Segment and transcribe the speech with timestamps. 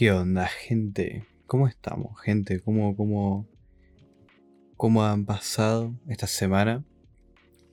[0.00, 1.26] ¿Qué onda, gente?
[1.46, 2.58] ¿Cómo estamos, gente?
[2.60, 3.46] ¿Cómo, cómo,
[4.78, 6.82] cómo han pasado esta semana?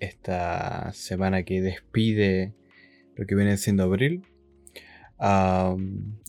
[0.01, 2.53] Esta semana que despide
[3.15, 4.23] lo que viene siendo abril.
[5.17, 5.77] la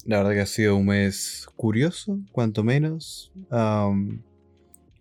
[0.07, 3.33] verdad que ha sido un mes curioso, cuanto menos.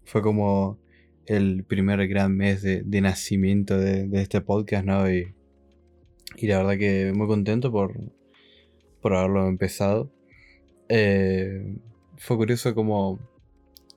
[0.03, 0.79] fue como
[1.27, 5.07] el primer gran mes de, nacimiento de, este podcast, ¿no?
[5.11, 5.35] Y,
[6.37, 7.93] y, la verdad que muy contento por,
[8.99, 10.16] por haberlo empezado.
[10.89, 11.75] Eh,
[12.17, 13.19] fue curioso como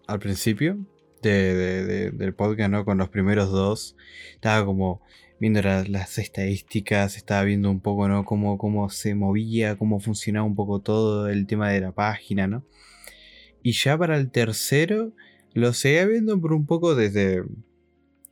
[0.06, 0.78] al principio
[1.22, 2.84] del podcast, ¿no?
[2.84, 3.96] Con los primeros dos,
[4.34, 5.02] estaba como
[5.38, 8.24] viendo las, estadísticas, estaba viendo un poco, ¿no?
[8.24, 12.64] Cómo, cómo se movía, cómo funcionaba un poco todo el tema de la página, ¿no?
[13.62, 15.12] Y ya para el tercero,
[15.54, 17.44] lo seguía viendo por un poco desde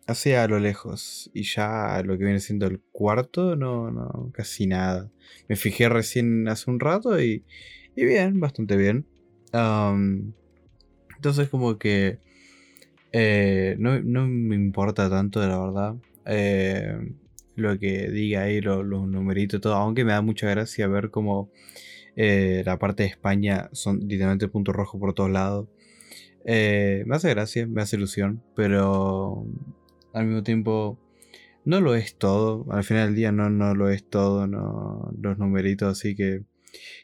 [0.07, 1.31] hacia lo lejos.
[1.35, 5.11] Y ya lo que viene siendo el cuarto, no, no, casi nada.
[5.49, 7.45] Me fijé recién hace un rato y,
[7.99, 9.05] y bien, bastante bien.
[11.17, 12.21] entonces como que
[13.13, 15.97] eh, no, me importa tanto, la verdad.
[16.27, 16.97] Eh,
[17.57, 19.75] lo que diga ahí, los, numeritos, todo.
[19.75, 21.51] Aunque me da mucha gracia ver cómo
[22.17, 25.69] eh, la parte de España son literalmente puntos rojos por todos lados.
[26.45, 29.45] me hace gracia, me hace ilusión, pero
[30.13, 30.99] al mismo tiempo
[31.65, 32.67] no lo es todo.
[32.71, 36.45] Al final del día no, no lo es todo, no, los numeritos, así que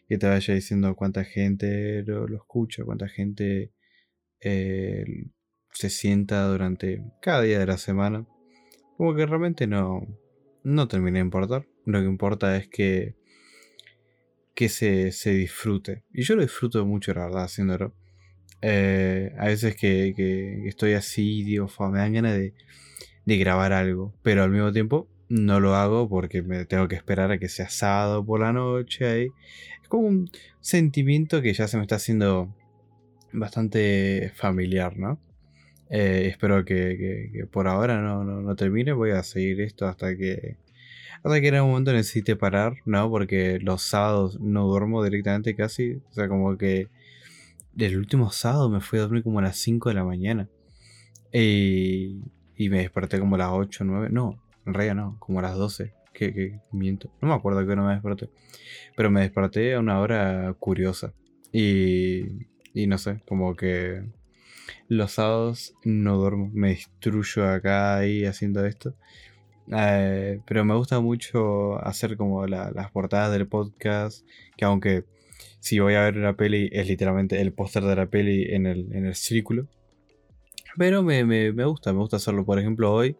[0.08, 3.72] que te vaya diciendo cuánta gente lo, escucha, cuánta gente
[4.40, 5.04] eh,
[5.72, 8.26] se sienta durante cada día de la semana.
[8.96, 10.06] Como que realmente no,
[10.62, 11.66] no termina de importar.
[11.84, 13.16] Lo que importa es que,
[14.54, 16.04] que se, disfrute.
[16.12, 17.94] Y yo lo disfruto mucho, la verdad, haciéndolo.
[18.62, 22.54] Eh, a veces que, que, estoy así, digo, me dan ganas de,
[23.24, 24.14] de grabar algo.
[24.22, 27.68] Pero al mismo tiempo no lo hago porque me tengo que esperar a que sea
[27.68, 29.28] sábado por la noche ahí.
[29.82, 30.30] Es como un
[30.60, 32.54] sentimiento que ya se me está haciendo
[33.32, 35.18] bastante familiar, ¿no?
[35.90, 38.92] Eh, espero que, por ahora no, termine.
[38.92, 40.56] Voy a seguir esto hasta que.
[41.24, 43.10] Hasta que en algún momento necesite parar, ¿no?
[43.10, 45.94] Porque los sábados no duermo directamente casi.
[46.10, 46.88] O sea, como que.
[47.76, 50.48] El último sábado me fui a dormir como a las 5 de la mañana.
[51.32, 52.20] Y,
[52.56, 54.08] y me desperté como a las 8, 9.
[54.12, 55.92] No, realidad no, como a las 12.
[56.12, 57.10] Que, miento.
[57.20, 58.30] No me acuerdo que no me desperté.
[58.96, 61.12] Pero me desperté a una hora curiosa.
[61.52, 64.04] Y, y no sé, como que
[64.88, 66.50] los sábados no duermo.
[66.54, 68.94] Me destruyo acá ahí haciendo esto.
[69.72, 74.26] Eh, pero me gusta mucho hacer como las portadas del podcast.
[74.56, 75.04] Que aunque
[75.60, 78.92] si voy a ver una peli es literalmente el póster de la peli en el,
[78.94, 79.66] en el círculo.
[80.76, 82.44] Pero me, me, me, gusta, me gusta hacerlo.
[82.44, 83.16] Por ejemplo, hoy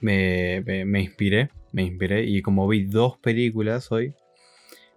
[0.00, 4.14] me, me, inspiré, me inspiré y como vi dos películas hoy,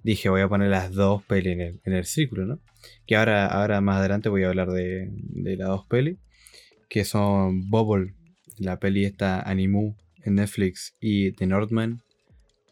[0.03, 2.59] dije voy a poner las dos pelis en el, en el círculo, ¿no?
[3.05, 6.17] Que ahora, ahora más adelante voy a hablar de, de las dos pelis,
[6.89, 8.13] que son Bubble,
[8.57, 12.01] la peli esta Animu en Netflix, y The Northman,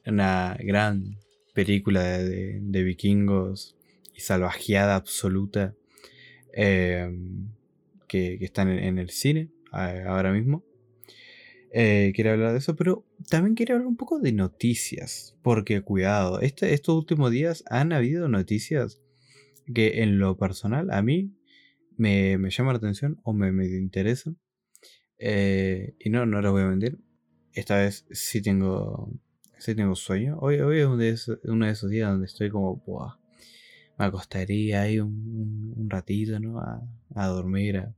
[0.06, 1.18] una gran
[1.53, 3.75] película de, de, vikingos
[4.13, 5.74] y salvajeada absoluta.
[6.53, 7.09] Eh,
[8.08, 10.64] que, están en, el cine ahora mismo.
[11.72, 16.40] Eh, quiero hablar de eso, pero también quiero hablar un poco de noticias, porque cuidado,
[16.40, 19.02] este, estos últimos días han habido noticias
[19.74, 21.34] que en lo personal a mí
[21.98, 24.38] me, me llaman la atención o me, me interesan.
[25.18, 27.00] Eh, y no, no les voy a mentir,
[27.54, 29.10] esta vez sí tengo,
[29.58, 30.38] sí tengo sueño.
[30.40, 32.82] Hoy, hoy es uno de, esos, días donde estoy como,
[33.97, 36.59] me acostaría ahí un, ratito, ¿no?
[36.59, 36.81] A,
[37.16, 37.94] a dormir, a,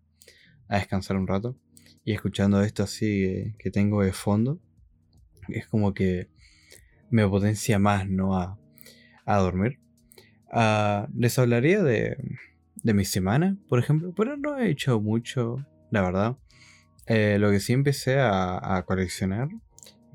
[0.68, 1.58] a descansar un rato.
[2.04, 4.60] Y escuchando esto así que tengo de fondo,
[5.50, 6.30] es como que
[7.10, 8.38] me potencia más, ¿no?
[8.38, 8.58] A,
[9.26, 9.80] a dormir.
[10.52, 12.18] Ah, les hablaría de,
[12.84, 16.38] de mi semana, por ejemplo, pero no he hecho mucho, la verdad.
[17.08, 19.50] Eh, lo que sí empecé a, a coleccionar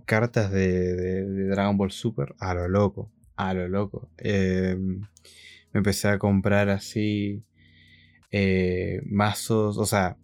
[0.05, 4.11] cartas de, de, Dragon Ball Super a lo loco, a lo loco.
[4.19, 4.77] Eh,
[5.73, 7.45] me empecé a comprar así
[8.31, 10.17] eh, mazos, o sea,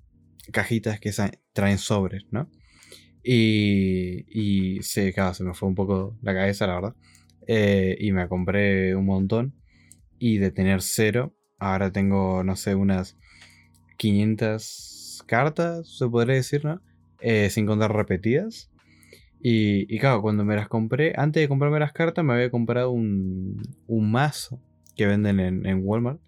[0.53, 1.13] cajitas que
[1.53, 2.51] traen sobres, ¿no?
[3.23, 6.95] Y, y sí, claro, se me fue un poco la cabeza, la verdad.
[7.47, 9.55] Eh, y me compré un montón.
[10.19, 13.17] Y de tener cero, ahora tengo, no sé, unas
[13.99, 16.81] 500 cartas, se podría decir, ¿no?
[17.21, 18.71] Eh, sin contar repetidas.
[19.41, 22.91] Y, y, claro, cuando me las compré, antes de comprarme las cartas, me había comprado
[22.91, 24.61] un, un mazo
[24.99, 26.21] que venden en, Walmart.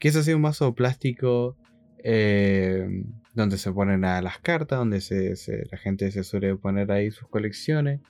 [0.00, 1.56] Que es así un mazo plástico
[2.02, 3.04] eh,
[3.34, 5.36] donde se ponen a las cartas, donde se,
[5.70, 8.00] la gente se suele poner ahí sus colecciones.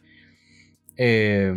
[0.96, 1.52] Eh,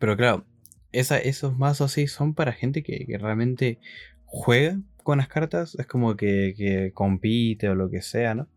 [0.00, 0.46] pero claro,
[0.92, 3.78] esos mazos así son para gente que, realmente
[4.24, 5.76] juega con las cartas.
[5.78, 8.48] Es como que, compite o lo que sea, ¿no?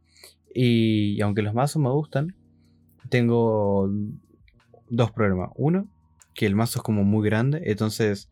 [0.56, 2.34] Y, aunque los mazos me gustan,
[3.10, 3.92] tengo
[4.90, 5.50] dos problemas.
[5.56, 5.90] Uno,
[6.34, 8.30] que el mazo es como muy grande, entonces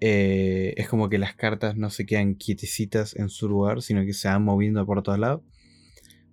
[0.00, 4.12] eh, es como que las cartas no se quedan quietecitas en su lugar, sino que
[4.12, 5.42] se van moviendo por todos lados.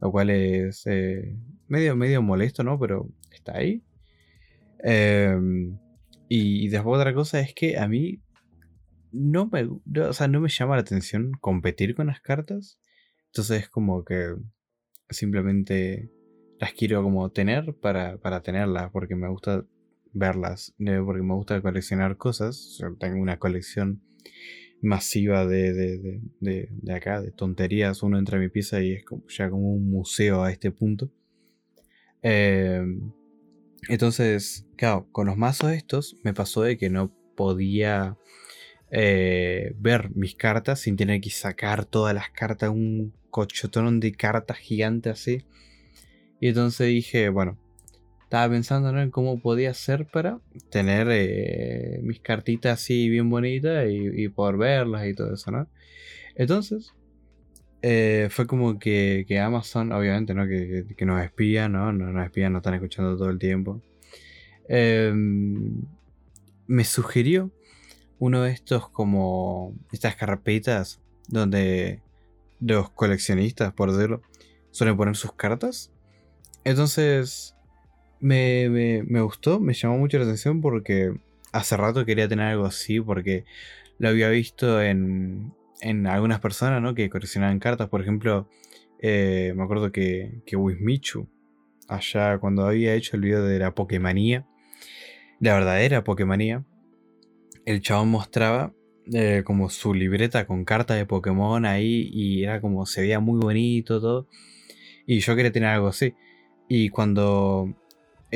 [0.01, 1.35] Lo cual es eh,
[1.67, 2.79] medio, medio molesto, ¿no?
[2.79, 3.83] Pero está ahí.
[4.83, 5.77] Em,
[6.29, 8.21] y, después otra cosa es que a mí
[9.11, 12.79] no me, o sea, no me llama la atención competir con las cartas.
[13.27, 14.35] Entonces es como que
[15.09, 16.11] simplemente
[16.59, 19.65] las quiero como tener para, para tenerlas, porque me gusta
[20.15, 22.79] verlas, porque me gusta coleccionar cosas.
[22.99, 24.01] tengo una colección
[24.81, 28.01] masiva de, de, de, de, acá, de tonterías.
[28.01, 31.11] Uno entra a mi pieza y es como, ya como un museo a este punto.
[32.21, 33.11] Em,
[33.89, 38.17] entonces, claro, con los mazos estos me pasó de que no podía
[38.89, 44.57] eh, ver mis cartas sin tener que sacar todas las cartas, un cochotón de cartas
[44.57, 45.45] gigante así.
[46.39, 47.59] Y entonces dije, bueno,
[48.35, 54.27] estaba pensando en cómo podía hacer para tener eh, mis cartitas así bien bonitas y,
[54.27, 55.69] poder verlas y todo eso, ¿no?
[56.35, 56.93] Entonces,
[57.81, 60.45] eh, fue como que, Amazon, obviamente, ¿no?
[60.47, 61.93] Que, nos espía, ¿no?
[61.93, 62.11] ¿no?
[62.11, 63.81] Nos espían, nos están escuchando todo el tiempo.
[64.67, 65.83] Em,
[66.67, 67.51] me sugirió
[68.19, 72.01] uno de estos como estas carpetas donde
[72.59, 74.21] los coleccionistas, por decirlo,
[74.71, 75.93] suelen poner sus cartas.
[76.65, 77.54] Entonces,
[78.19, 81.13] me, me, gustó, me llamó mucho la atención porque
[81.51, 83.45] hace rato quería tener algo así porque
[83.97, 86.95] lo había visto en, en algunas personas ¿no?
[86.95, 87.89] que coleccionaban cartas.
[87.89, 88.49] Por ejemplo,
[88.99, 91.27] eh, me acuerdo que, que Wismichu,
[91.87, 94.45] allá cuando había hecho el video de la Pokémonía,
[95.39, 96.63] la verdadera Pokémonía,
[97.65, 98.73] el chabón mostraba
[99.13, 103.39] eh, como su libreta con cartas de Pokémon ahí y era como se veía muy
[103.39, 104.27] bonito todo.
[105.05, 106.15] Y yo quería tener algo así.
[106.67, 107.75] Y cuando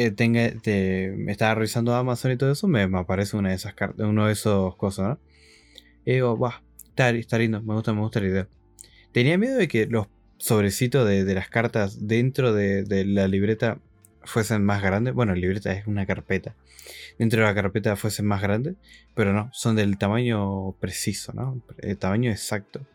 [0.06, 4.08] eh, tenga, me estaba revisando Amazon y todo eso, me, aparece una de esas cartas,
[4.08, 5.20] uno de esos cosas, ¿no?
[6.06, 6.62] Y digo, va,
[6.96, 8.48] está, lindo, me gusta, me gusta la idea.
[9.12, 10.08] Tenía miedo de que los
[10.38, 13.80] sobrecitos de, las cartas dentro de, de la libreta
[14.24, 15.14] fuesen más grandes.
[15.14, 16.56] Bueno, la libreta es una carpeta.
[17.18, 18.76] Dentro de la carpeta fuesen más grandes.
[19.16, 21.62] Pero no, son del tamaño preciso, ¿no?
[21.80, 22.86] El tamaño exacto.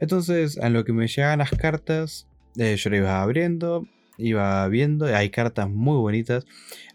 [0.00, 2.26] Entonces, a lo que me llegan las cartas,
[2.56, 3.86] eh, yo lo iba abriendo,
[4.18, 5.06] iba viendo.
[5.06, 6.44] Hay cartas muy bonitas.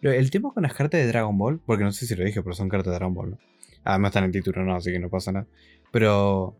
[0.01, 2.53] El tema con las cartas de Dragon Ball, porque no sé si lo dije, pero
[2.53, 3.39] son cartas de Dragon Ball, ¿no?
[3.85, 5.47] Además están en el título, no, así que no pasa nada.
[5.91, 6.55] Pero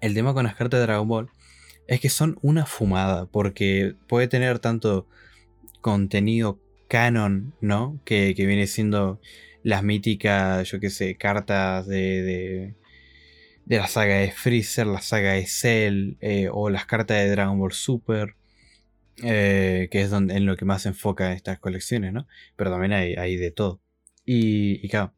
[0.00, 1.30] el tema con las cartas de Dragon Ball
[1.86, 5.06] es que son una fumada, porque puede tener tanto
[5.80, 6.58] contenido
[6.88, 8.00] canon, ¿no?
[8.04, 9.20] Que, viene siendo
[9.62, 12.74] las míticas, yo qué sé, cartas de, de,
[13.64, 17.58] de, la saga de Freezer, la saga de Cell, eh, o las cartas de Dragon
[17.58, 18.36] Ball Super,
[19.22, 22.26] eh, que es donde, en lo que más se enfoca estas colecciones, ¿no?
[22.56, 23.80] Pero también hay, de todo.
[24.24, 25.14] Y, claro,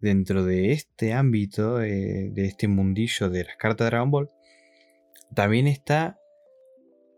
[0.00, 4.30] dentro de este ámbito, eh, de este mundillo de las cartas de Dragon Ball,
[5.34, 6.18] también está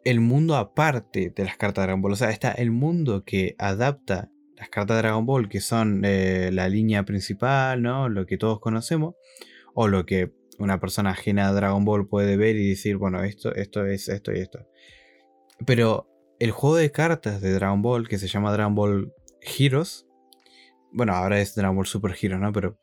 [0.04, 2.12] el mundo aparte de las cartas de Dragon Ball.
[2.12, 6.50] O sea, está el mundo que adapta las cartas de Dragon Ball, que son eh,
[6.52, 8.08] la línea principal, ¿no?
[8.08, 9.14] Lo que todos conocemos.
[9.74, 13.54] O lo que una persona ajena a Dragon Ball puede ver y decir, bueno, esto,
[13.54, 14.66] esto es esto y esto.
[15.66, 16.09] Pero
[16.40, 20.06] el juego de cartas de Dragon Ball, que se llama Dragon Ball Heroes,
[20.92, 22.52] bueno, ahora es Dragon Ball Super Heroes, ¿no?
[22.52, 22.78] Pero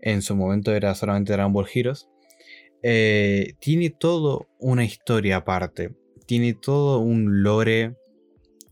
[0.00, 2.08] en su momento era solamente Dragon Ball Heroes.
[2.82, 5.94] Eh, tiene todo una historia aparte
[6.26, 7.96] tiene todo un lore,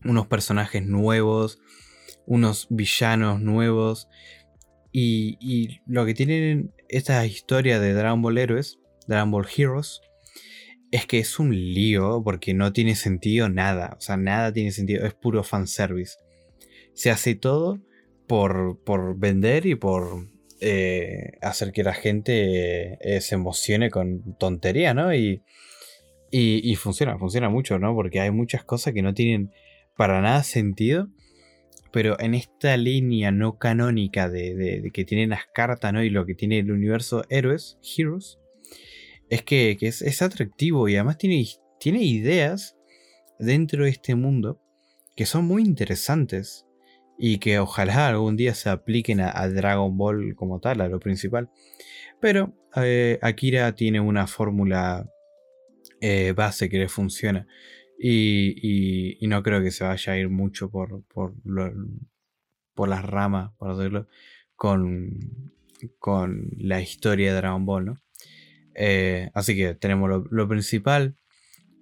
[0.03, 1.59] unos personajes nuevos,
[2.25, 4.07] unos villanos nuevos.
[4.91, 10.01] Y, lo que tienen esta historia de Dragon Ball Heroes, Dragon Ball Heroes,
[10.93, 13.95] es que es un lío porque no tiene sentido nada.
[13.97, 16.17] O sea, nada tiene sentido, es puro fanservice.
[16.93, 17.79] Se hace todo
[18.27, 20.27] por, por vender y por
[20.61, 25.15] eh, hacer que la gente eh, se emocione con tontería, ¿no?
[25.15, 25.41] Y,
[26.29, 27.95] y, funciona, funciona mucho, ¿no?
[27.95, 29.51] Porque hay muchas cosas que no tienen
[29.97, 31.07] para nada sentido.
[31.91, 36.03] Pero en esta línea no canónica de, que tienen las cartas, ¿no?
[36.03, 38.37] Y lo que tiene el universo héroes, heroes,
[39.29, 41.45] es que, es, atractivo y además tiene,
[41.79, 42.75] tiene ideas
[43.39, 44.61] dentro de este mundo
[45.15, 46.65] que son muy interesantes
[47.17, 51.49] y que ojalá algún día se apliquen a, Dragon Ball como tal, a lo principal.
[52.19, 55.07] Pero eh, Akira tiene una fórmula
[56.01, 57.47] eh, base que le funciona.
[57.99, 61.33] Y, y, no creo que se vaya a ir mucho por, por,
[62.73, 64.07] por las ramas, por decirlo,
[64.55, 65.11] con,
[65.99, 68.02] con la historia de Dragon Ball, ¿no?
[68.75, 71.15] Eh, así que tenemos lo, principal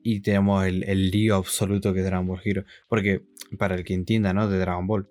[0.03, 2.65] y tenemos el, el, lío absoluto que es Dragon Ball Hero.
[2.87, 3.23] Porque,
[3.57, 4.49] para el que entienda, ¿no?
[4.49, 5.07] De Dragon Ball,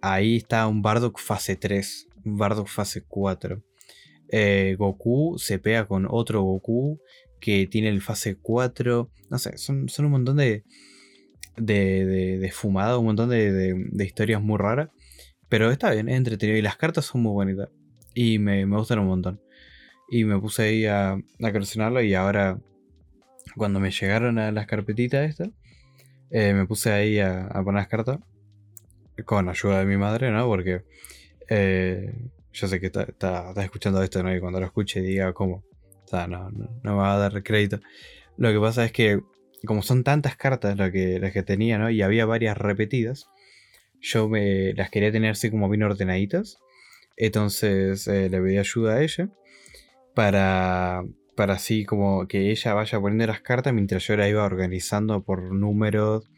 [0.00, 3.62] ahí está un Bardock fase 3, un Bardock fase 4.
[4.32, 7.00] Eh, Goku se pega con otro Goku
[7.40, 9.10] que tiene el fase 4.
[9.28, 10.64] No sé, son, un montón de,
[11.56, 12.72] de, un
[13.04, 14.90] montón de, de, historias muy raras.
[15.48, 16.58] Pero está bien, es entretenido.
[16.58, 17.68] Y las cartas son muy bonitas.
[18.14, 19.40] Y me, me gustan un montón.
[20.10, 22.02] Y me puse ahí a, a coleccionarlo.
[22.02, 22.58] Y ahora,
[23.56, 25.50] cuando me llegaron a las carpetitas estas,
[26.30, 28.18] eh, me puse ahí a, a, poner las cartas.
[29.24, 30.46] Con ayuda de mi madre, ¿no?
[30.46, 30.82] Porque
[31.48, 32.14] eh,
[32.52, 34.34] yo sé que está, está, escuchando esto, ¿no?
[34.34, 35.64] Y cuando lo escuche diga cómo.
[36.04, 37.80] O sea, no, no, no me va a dar crédito.
[38.36, 39.20] Lo que pasa es que
[39.66, 41.90] como son tantas cartas las que, las que tenía, ¿no?
[41.90, 43.28] Y había varias repetidas,
[44.00, 46.58] yo me las quería tener así como bien ordenaditas.
[47.16, 49.28] Entonces eh, le pedí ayuda a ella
[50.14, 51.04] para,
[51.36, 55.52] para así como que ella vaya poniendo las cartas mientras yo las iba organizando por
[55.52, 56.30] números.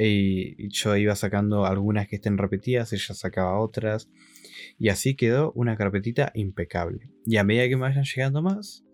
[0.00, 4.08] Y yo iba sacando algunas que estén repetidas, ella sacaba otras.
[4.78, 7.10] Y así quedó una carpetita impecable.
[7.26, 8.84] Y a medida que me vayan llegando más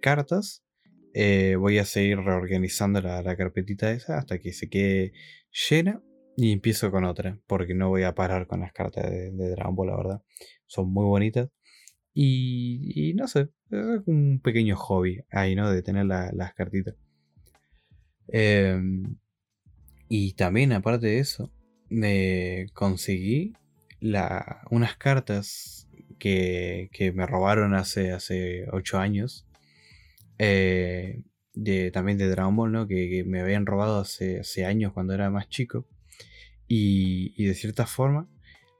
[0.00, 0.64] cartas,
[1.12, 5.12] eh, voy a seguir reorganizando la, carpetita esa hasta que se quede
[5.68, 6.02] llena
[6.36, 9.88] y empiezo con otra, porque no voy a parar con las cartas de, Dragon Ball,
[9.88, 10.22] la verdad.
[10.66, 11.48] Son muy bonitas.
[12.12, 15.70] Y, no sé, es un pequeño hobby ahí, ¿no?
[15.70, 16.96] De tener las cartitas.
[18.28, 19.16] Em,
[20.08, 21.52] y también, aparte de eso,
[21.88, 23.54] me conseguí
[24.70, 25.88] unas cartas
[26.18, 29.46] que, que, me robaron hace, hace 8 años
[30.38, 31.22] eh,
[31.54, 32.88] de, también de Dragon Ball, ¿no?
[32.88, 35.86] Que, me habían robado hace, hace, años cuando era más chico.
[36.66, 38.28] Y, y, de cierta forma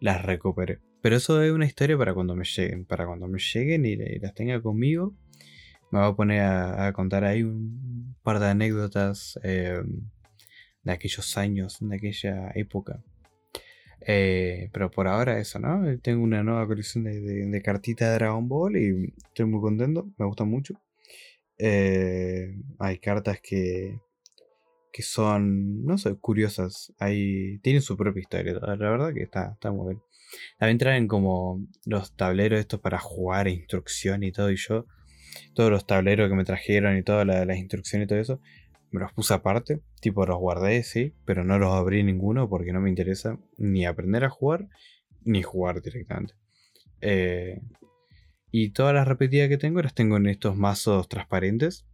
[0.00, 0.80] las recuperé.
[1.02, 2.84] Pero eso es una historia para cuando me lleguen.
[2.84, 5.14] Para cuando me lleguen y, las tenga conmigo.
[5.90, 9.82] Me voy a poner a, contar ahí un par de anécdotas eh,
[10.82, 13.02] de aquellos años, de aquella época.
[14.06, 15.82] Eh, pero por ahora eso, ¿no?
[16.00, 20.44] Tengo una nueva colección de cartitas de Dragon Ball y estoy muy contento, me gusta
[20.44, 20.80] mucho.
[21.62, 24.00] Eh, hay cartas que,
[24.92, 26.92] que son, no sé, curiosas.
[26.98, 28.54] Hay, tienen su propia historia.
[28.54, 30.02] La verdad que está, está muy bien.
[30.58, 34.50] También traen como los tableros estos para jugar, e instrucción y todo.
[34.50, 34.86] Y yo,
[35.54, 38.40] todos los tableros que me trajeron y todas las instrucciones y todo eso,
[38.90, 39.80] me los puse aparte.
[40.00, 44.24] Tipo, los guardé, sí, pero no los abrí ninguno porque no me interesa ni aprender
[44.24, 44.68] a jugar
[45.22, 46.34] ni jugar directamente.
[47.00, 47.60] Eh,
[48.50, 51.86] y todas las repetidas que tengo las tengo en estos mazos transparentes.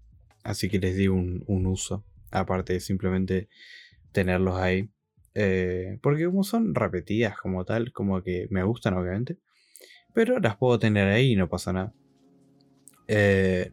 [0.42, 2.04] Así que les di un, uso.
[2.30, 3.48] Aparte de simplemente
[4.12, 4.90] tenerlos ahí.
[5.38, 9.38] Eh, porque como son repetidas como tal, como que me gustan obviamente.
[10.14, 11.92] Pero las puedo tener ahí y no pasa nada.
[13.06, 13.70] Eh,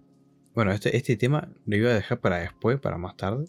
[0.54, 3.46] bueno, este, este tema lo iba a dejar para después, para más tarde.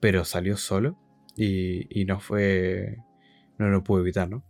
[0.00, 0.98] Pero salió solo.
[1.36, 2.96] Y, y no fue...
[3.58, 4.42] No lo pude evitar, ¿no?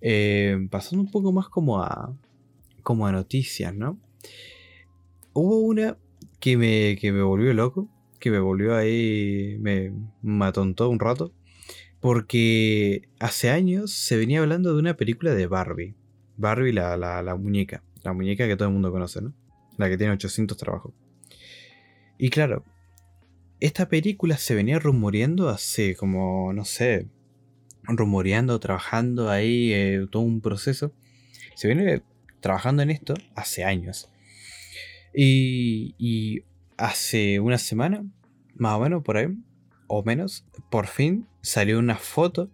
[0.00, 2.16] Eh, pasando un poco más como a,
[2.82, 4.00] como a noticias, ¿no?
[5.34, 5.98] Hubo una
[6.40, 11.34] que me, que me volvió loco, que me volvió ahí, me, me atontó un rato,
[12.02, 15.94] porque hace años se venía hablando de una película de Barbie.
[16.36, 19.32] Barbie, la, la, muñeca, la muñeca que todo el mundo conoce, ¿no?
[19.78, 20.92] La que tiene 800 trabajos.
[22.18, 22.64] Y claro,
[23.60, 27.06] esta película se venía rumoreando hace como, no sé,
[27.84, 30.92] rumoreando, trabajando ahí, eh, todo un proceso.
[31.54, 32.02] Se viene
[32.40, 34.10] trabajando en esto hace años.
[35.14, 36.42] Y,
[36.76, 38.04] hace una semana,
[38.56, 39.28] más o menos por ahí,
[39.94, 42.48] o menos, por fin salió una foto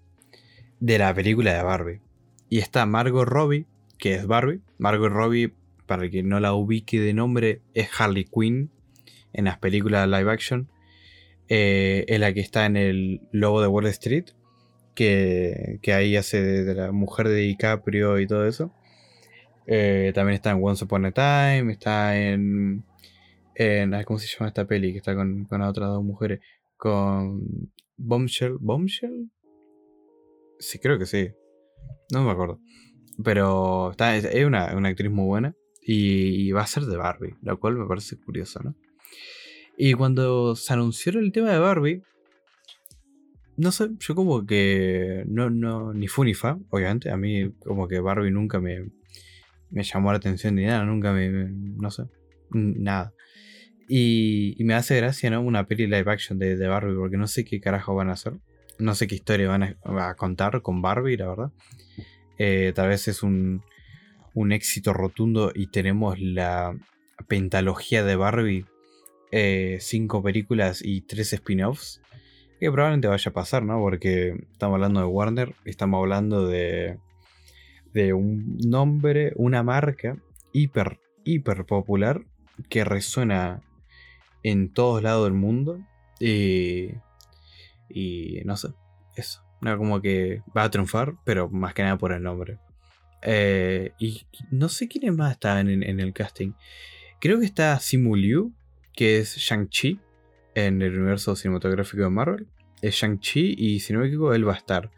[0.80, 2.00] de la película de Barbie.
[2.48, 3.64] Y está Margot Robbie,
[3.96, 4.60] que es Barbie.
[4.76, 5.54] Margot Robbie,
[5.86, 8.70] para el que no la ubique de nombre, es Harley Quinn
[9.32, 10.68] en las películas live action.
[11.48, 14.30] Eh, es la que está en el logo de Wall Street,
[14.96, 18.72] que, que ahí hace de, la mujer de DiCaprio y todo eso.
[19.68, 22.82] Eh, también está en Once Upon a Time, está en,
[23.54, 24.90] en ¿Cómo se llama esta peli?
[24.90, 26.40] Que está con, con otras dos mujeres.
[26.78, 28.56] Con Bombshell.
[28.60, 29.30] ¿Bombshell?
[30.58, 31.28] Sí, creo que sí.
[32.12, 32.60] No me acuerdo.
[33.22, 35.54] Pero está, es una, actriz muy buena.
[35.82, 38.74] Y, va a ser de Barbie, lo cual me parece curioso, ¿no?
[39.76, 42.02] Y cuando se anunció el tema de Barbie,
[43.56, 47.10] no sé, yo como que no, no, ni fu ni fa, obviamente.
[47.10, 48.90] A mí como que Barbie nunca me,
[49.70, 52.04] me llamó la atención ni nada, nunca me, no sé,
[52.50, 53.14] nada.
[53.88, 55.40] Y, me hace gracia, ¿no?
[55.40, 58.34] Una peli live action de, de, Barbie, porque no sé qué carajo van a hacer.
[58.78, 61.52] No sé qué historia van a, contar con Barbie, la verdad.
[62.38, 63.62] Eh, tal vez es un,
[64.34, 66.76] un éxito rotundo y tenemos la
[67.26, 68.66] pentalogía de Barbie,
[69.32, 72.00] eh, cinco películas y tres spin-offs,
[72.60, 73.80] que probablemente vaya a pasar, ¿no?
[73.80, 76.98] Porque estamos hablando de Warner, estamos hablando de,
[77.92, 80.16] de un nombre, una marca
[80.52, 82.24] hiper, hiper popular
[82.68, 83.62] que resuena
[84.42, 85.80] en todos lados del mundo.
[86.20, 86.90] Y,
[87.88, 88.68] y no sé,
[89.16, 89.42] eso.
[89.60, 92.58] No, como que va a triunfar, pero más que nada por el nombre.
[93.22, 96.52] Eh, y no sé quiénes más están en, el casting.
[97.20, 98.52] Creo que está Simu Liu,
[98.94, 99.98] que es Shang-Chi
[100.54, 102.46] en el universo cinematográfico de Marvel.
[102.80, 104.90] Es Shang-Chi y si no me equivoco, él va a estar.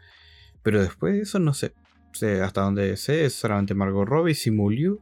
[0.61, 1.73] Pero después de eso no sé.
[2.13, 5.01] sé hasta donde sé es solamente Margot Robbie, Simu Liu.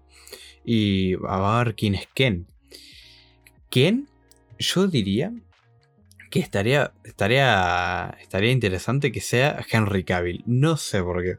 [0.63, 2.47] Y a ver quién es Ken.
[3.69, 4.07] Ken,
[4.59, 5.33] yo diría
[6.29, 10.43] que estaría, estaría, estaría interesante que sea Henry Cavill.
[10.45, 11.37] No sé por qué.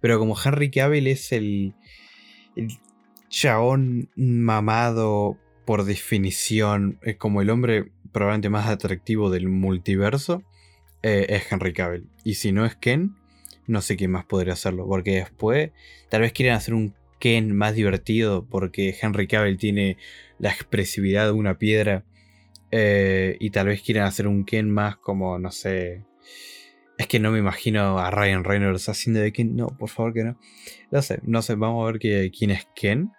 [0.00, 1.74] Pero como Henry Cavill es el,
[2.54, 2.68] el
[3.28, 10.44] chabón mamado por definición, es como el hombre probablemente más atractivo del multiverso,
[11.02, 12.08] eh, es Henry Cavill.
[12.22, 13.16] Y si no es Ken,
[13.66, 14.86] no sé quién más podría hacerlo.
[14.86, 15.70] Porque después
[16.08, 19.96] tal vez quieren hacer un Ken más divertido porque Henry Cavill tiene
[20.38, 22.04] la expresividad de una piedra.
[22.76, 26.04] Eh, y tal vez quieran hacer un Ken más como, no sé.
[26.98, 29.54] Es que no me imagino a Ryan Reynolds haciendo de Ken.
[29.54, 30.40] No, por favor que no.
[30.90, 33.12] No sé, no sé, vamos a ver quién es Ken.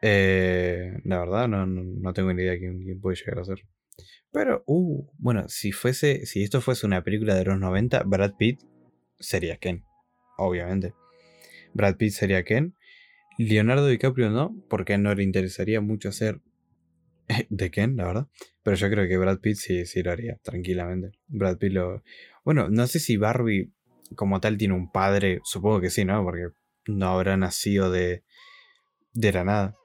[0.00, 3.66] Eh, la verdad, no, tengo ni idea quién, quién, puede llegar a ser.
[4.32, 8.60] Pero, uh, bueno, si fuese, si esto fuese una película de los 90, Brad Pitt
[9.18, 9.84] sería Ken.
[10.38, 10.94] Obviamente.
[11.74, 12.74] Brad Pitt sería Ken.
[13.36, 16.40] Leonardo DiCaprio no, porque no le interesaría mucho hacer
[17.48, 18.26] de Ken, la verdad.
[18.62, 21.18] Pero yo creo que Brad Pitt sí, sí lo haría, tranquilamente.
[21.28, 22.02] Brad Pitt lo.
[22.44, 23.72] Bueno, no sé si Barbie
[24.16, 26.22] como tal tiene un padre, supongo que sí, ¿no?
[26.24, 26.48] Porque
[26.86, 28.24] no habrá nacido de,
[29.12, 29.76] de la nada.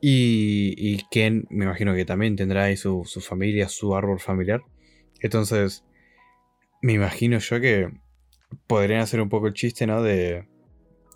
[0.00, 4.62] Y, y Ken, me imagino que también tendrá ahí su, su familia, su árbol familiar.
[5.20, 5.84] Entonces,
[6.80, 7.90] me imagino yo que
[8.66, 10.02] podrían hacer un poco el chiste, ¿no?
[10.02, 10.46] De,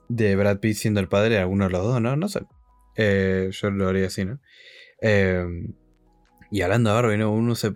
[0.09, 2.16] de Brad Pitt siendo el padre de alguno de los dos, ¿no?
[2.16, 2.40] No sé.
[2.96, 4.40] Eh, yo lo haría así, ¿no?
[5.02, 5.44] Eh,
[6.50, 7.32] y hablando de Barbie, ¿no?
[7.32, 7.72] Uno se,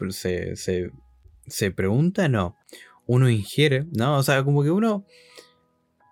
[0.56, 0.90] se,
[1.46, 2.56] se, pregunta, no.
[3.06, 4.18] Uno ingiere, ¿no?
[4.18, 5.04] O sea, como que uno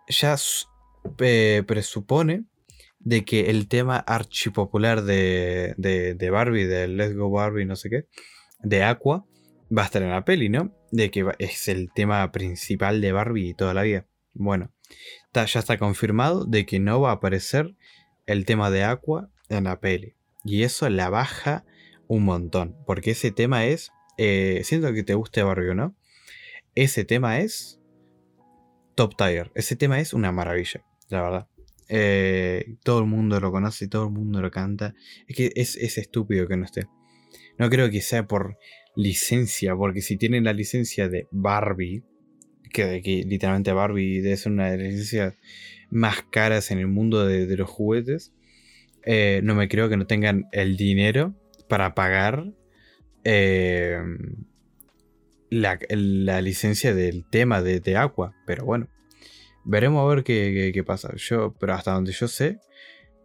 [0.08, 0.36] ya
[1.66, 2.44] presupone
[2.98, 7.90] de que el tema archipopular de, de, de Barbie, de Let's Go Barbie, no sé
[7.90, 8.06] qué,
[8.60, 9.26] de Aqua,
[9.76, 10.74] va a estar en la peli, ¿no?
[10.90, 14.06] De que es el tema principal de Barbie toda la vida.
[14.32, 14.72] Bueno,
[15.34, 17.74] ya está confirmado de que no va a aparecer
[18.26, 20.14] el tema de Aqua en la peli.
[20.44, 21.64] Y eso la baja
[22.06, 22.76] un montón.
[22.86, 23.90] Porque ese tema es.
[24.16, 25.96] Eh, siento que te guste Barbie no.
[26.74, 27.80] Ese tema es.
[28.94, 29.50] Top tier.
[29.54, 31.48] Ese tema es una maravilla, la verdad.
[31.88, 34.94] Eh, todo el mundo lo conoce, todo el mundo lo canta.
[35.26, 36.86] Es que es, es estúpido que no esté.
[37.58, 38.58] No creo que sea por
[38.96, 42.04] licencia, porque si tienen la licencia de Barbie,
[42.74, 45.34] que, literalmente Barbie debe ser una de las licencias
[45.90, 48.33] más caras en el mundo de, los juguetes,
[49.06, 51.34] eh, no me creo que no tengan el dinero
[51.68, 52.52] para pagar
[53.24, 54.02] eh,
[55.50, 55.78] la,
[56.40, 58.34] licencia del tema de, de, Aqua.
[58.46, 58.88] Pero bueno,
[59.64, 61.14] veremos a ver qué, qué, pasa.
[61.16, 62.60] Yo, pero hasta donde yo sé,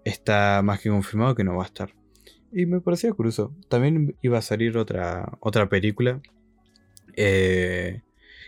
[0.05, 1.93] está más que confirmado que no va a estar.
[2.51, 3.55] Y me parecía curioso.
[3.69, 6.21] También iba a salir otra, otra película.
[7.15, 8.01] Eh,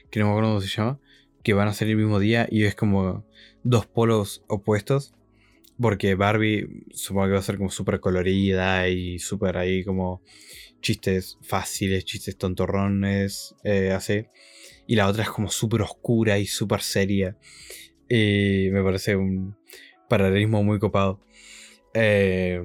[0.10, 1.00] que no me acuerdo cómo se llama,
[1.44, 3.26] que van a salir el mismo día y es como
[3.64, 5.14] dos polos opuestos.
[5.82, 10.22] Porque Barbie supongo que va a ser como súper colorida y súper ahí como
[10.82, 14.28] chistes fáciles, chistes tontorrones, eh, así.
[14.88, 17.38] Y la otra es como súper oscura y súper seria.
[18.10, 19.56] Y me parece un
[20.10, 21.22] paralelismo muy copado.
[21.94, 22.62] Eh,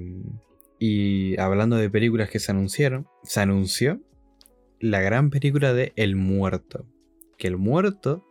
[0.78, 4.00] y hablando de películas que se anunciaron, se anunció
[4.78, 6.86] la gran película de El Muerto
[7.36, 8.26] que el muerto,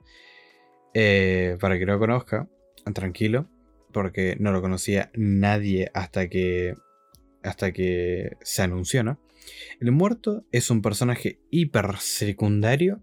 [0.94, 2.50] eh, para que no conozca,
[2.94, 3.48] tranquilo,
[3.96, 6.76] porque no lo conocía nadie hasta que,
[7.44, 9.22] hasta que se anunció, ¿no?
[9.80, 13.02] El muerto es un personaje hiper secundario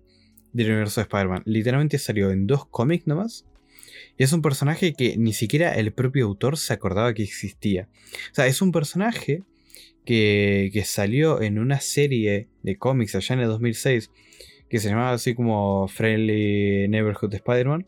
[0.53, 1.45] del universo de Spider-Man.
[1.47, 3.47] Literalmente salió en dos cómics nomás.
[4.19, 7.89] Y es un personaje que ni siquiera el propio autor se acordaba que existía.
[8.31, 9.45] O sea, es un personaje
[10.05, 14.11] que, que salió en una serie de cómics allá en el 2006
[14.69, 17.87] que se llamaba así como Friendly Neighborhood de Spider-Man.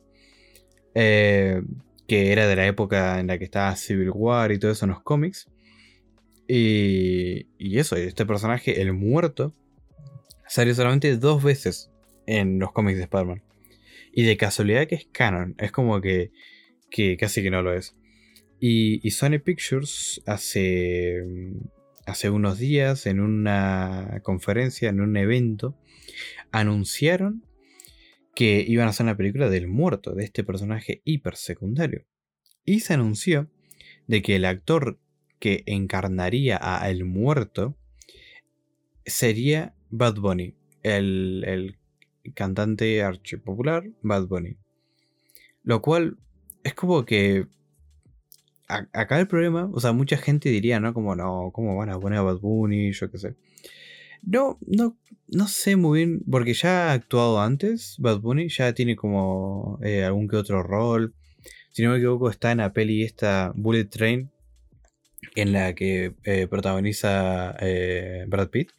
[0.95, 1.61] Eh,
[2.07, 4.91] que era de la época en la que estaba Civil War y todo eso en
[4.91, 5.51] los cómics.
[6.47, 9.55] Y, y eso, este personaje, el muerto,
[10.47, 11.91] salió solamente dos veces
[12.27, 13.43] en los cómics de Spider-Man.
[14.13, 16.31] Y de casualidad que es canon, es como que,
[16.91, 17.97] que casi que no lo es.
[18.61, 21.23] Y, Sony Pictures hace,
[22.07, 25.77] hace unos días, en una conferencia, en un evento,
[26.51, 27.45] anunciaron
[28.35, 32.05] que iban a hacer una película del muerto, de este personaje hiper secundario.
[32.65, 33.49] Y se anunció
[34.07, 34.99] de que el actor
[35.39, 37.77] que encarnaría a El Muerto
[39.05, 41.79] sería Bad Bunny, el, el
[42.35, 44.57] cantante archipopular Bad Bunny.
[45.63, 46.19] Lo cual
[46.63, 47.47] es como que
[48.67, 50.95] acá el problema, o sea, mucha gente diría, ¿no?
[50.95, 52.93] Como, no, ¿cómo van a poner a Bad Bunny?
[52.93, 53.37] Yo qué sé.
[54.23, 54.97] No, no,
[55.29, 60.05] no sé muy bien, porque ya ha actuado antes Bad Bunny, ya tiene como eh,
[60.05, 61.15] algún que otro rol.
[61.73, 64.31] Si no me equivoco, está en la peli esta Bullet Train,
[65.35, 68.71] en la que eh, protagoniza eh, Brad Pitt.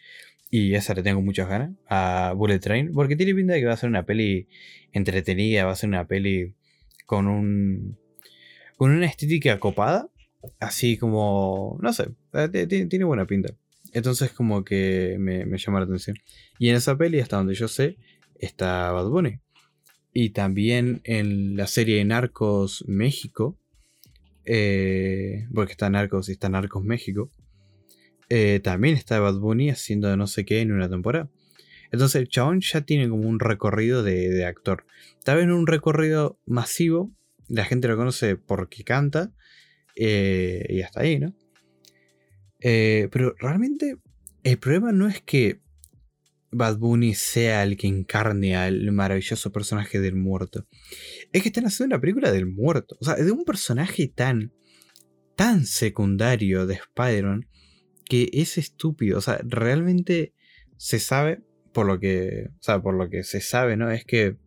[0.49, 3.73] Y esa le tengo muchas ganas a Bullet Train, porque tiene pinta de que va
[3.73, 4.47] a ser una peli
[4.93, 6.53] entretenida, va a ser una peli
[7.05, 7.97] con un
[8.77, 10.09] con una estética copada,
[10.59, 12.09] así como, no sé,
[12.67, 13.53] tiene buena pinta.
[13.95, 16.17] Entonces como que me, llama la atención.
[16.59, 17.97] Y en esa peli, hasta donde yo sé,
[18.37, 19.39] está Bad Bunny.
[20.11, 23.57] Y también en la serie Narcos México,
[24.43, 27.31] eh, porque está Narcos y está Narcos México,
[28.27, 31.31] eh, también está Bad Bunny haciendo no sé qué en una temporada.
[31.89, 34.85] Entonces el chabón ya tiene como un recorrido de, actor.
[35.23, 37.13] Tal vez un recorrido masivo,
[37.47, 39.31] la gente lo conoce porque canta
[39.95, 41.33] eh, y hasta ahí, ¿no?
[42.67, 43.99] Eh, pero realmente
[44.41, 45.61] el problema no es que
[46.49, 50.65] Bad Bunny sea el que encarne al maravilloso personaje del muerto.
[51.31, 52.97] Es que están haciendo una película del muerto.
[52.99, 54.51] O sea, de un personaje tan,
[55.35, 57.47] tan secundario de Spider-Man
[58.03, 59.19] que es estúpido.
[59.19, 60.33] O sea, realmente
[60.77, 63.91] se sabe, por lo que, o sea, por lo que se sabe, ¿no?
[63.91, 64.37] Es que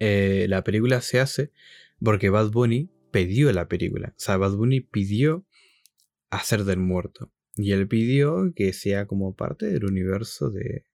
[0.00, 1.50] eh, la película se hace
[1.98, 4.08] porque Bad Bunny pidió la película.
[4.10, 5.46] O sea, Bad Bunny pidió
[6.36, 7.32] hacer del muerto.
[7.54, 10.86] Y él pidió que sea como parte del universo de,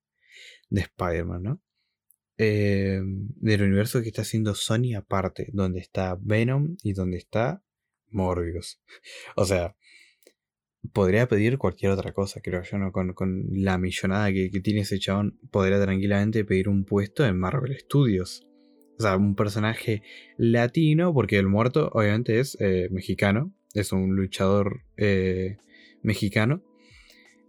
[0.68, 1.62] de Spider-Man, ¿no?
[2.36, 7.62] Eh, del universo que está haciendo Sony aparte, donde está Venom y donde está
[8.10, 8.80] Morbius.
[9.36, 9.76] O sea,
[10.92, 12.92] podría pedir cualquier otra cosa, creo yo, ¿no?
[12.92, 13.14] Con,
[13.52, 18.48] la millonada que, que, tiene ese chabón, podría tranquilamente pedir un puesto en Marvel Studios
[18.98, 20.02] o sea, un personaje
[20.36, 25.56] latino, porque el muerto obviamente es eh, mexicano, es un luchador eh,
[26.02, 26.62] mexicano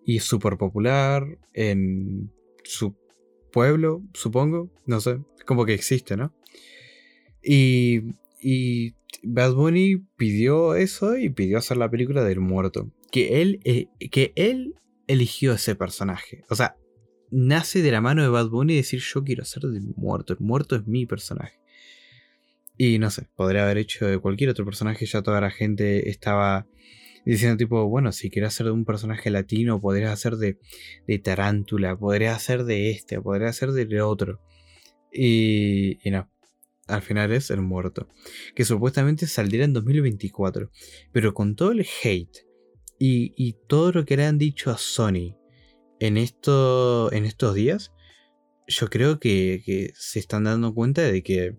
[0.05, 2.31] y súper popular en
[2.63, 2.95] su
[3.51, 6.33] pueblo, supongo, no sé, como que existe, ¿no?
[7.43, 8.01] Y,
[9.23, 12.89] Bad Bunny pidió eso y pidió hacer la película del muerto.
[13.11, 14.75] Que él, eh, que él
[15.07, 16.43] eligió ese personaje.
[16.49, 16.77] O sea,
[17.31, 20.75] nace de la mano de Bad Bunny decir yo quiero ser del muerto, el muerto
[20.75, 21.58] es mi personaje.
[22.81, 26.65] Y no sé, podría haber hecho de cualquier otro personaje, ya toda la gente estaba
[27.25, 30.59] diciendo tipo, bueno, si quieres hacer de un personaje latino, podrías hacer de,
[31.05, 34.39] de tarántula, podrías hacer de este, podrías hacer de otro.
[35.11, 36.31] Y, y no,
[36.87, 38.07] al final es el muerto,
[38.55, 40.71] que supuestamente saldría en 2024,
[41.11, 42.47] pero con todo el hate
[42.97, 45.35] y, y todo lo que le han dicho a Sony
[45.99, 47.91] en, esto, en estos días,
[48.69, 51.57] yo creo que, se están dando cuenta de que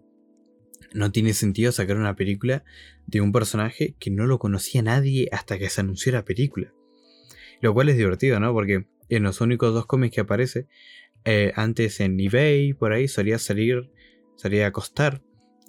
[0.92, 2.64] no tiene sentido sacar una película
[3.06, 6.72] de un personaje que no lo conocía nadie hasta que se anunció la película.
[7.60, 8.52] Lo cual es divertido, ¿no?
[8.52, 10.66] Porque en los únicos dos cómics que aparece,
[11.24, 13.90] eh, antes en eBay, por ahí solía salir,
[14.36, 15.22] solía costar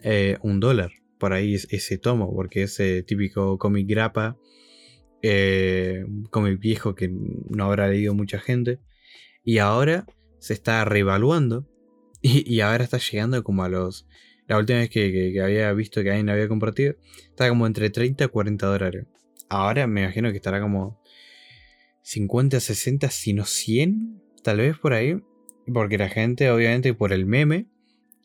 [0.03, 0.91] eh, un dólar.
[1.19, 4.38] Por ahí ese tomo, porque ese típico cómic grapa
[5.21, 8.79] eh, cómic viejo que no habrá leído mucha gente.
[9.43, 10.05] Y ahora
[10.39, 11.67] se está reevaluando.
[12.23, 14.07] Y, ahora está llegando como a los.
[14.52, 16.98] La última vez que, había visto que alguien había compartido,
[17.30, 19.06] estaba como entre 30 y 40 dólares.
[19.48, 21.02] Ahora me imagino que estará como
[22.02, 25.16] 50, 60, si no 100, tal vez por ahí.
[25.74, 27.70] Porque la gente, obviamente, por el meme,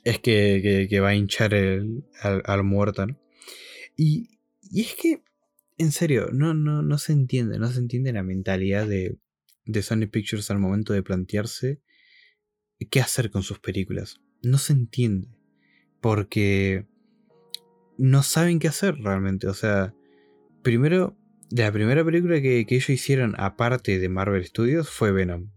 [0.03, 3.07] es que, va a hinchar el, al, muerto,
[3.97, 5.23] Y, y es que
[5.79, 9.17] en serio, no, no, no se entiende, no se entiende la mentalidad de,
[9.65, 11.81] de Sony Pictures al momento de plantearse
[12.91, 14.21] qué hacer con sus películas.
[14.43, 15.36] No se entiende.
[16.07, 16.87] Porque
[17.99, 19.49] no saben qué hacer realmente.
[19.49, 19.93] O sea,
[20.63, 21.17] primero,
[21.51, 25.51] la primera película que, ellos hicieron aparte de Marvel Studios fue Venom.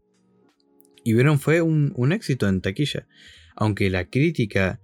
[1.04, 3.08] Y Venom fue un, un éxito en taquilla.
[3.56, 4.82] Aunque la crítica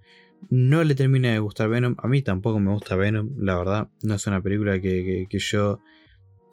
[0.50, 1.96] no le termina de gustar Venom.
[1.98, 3.88] A mí tampoco me gusta Venom, la verdad.
[4.04, 5.80] No es una película que, yo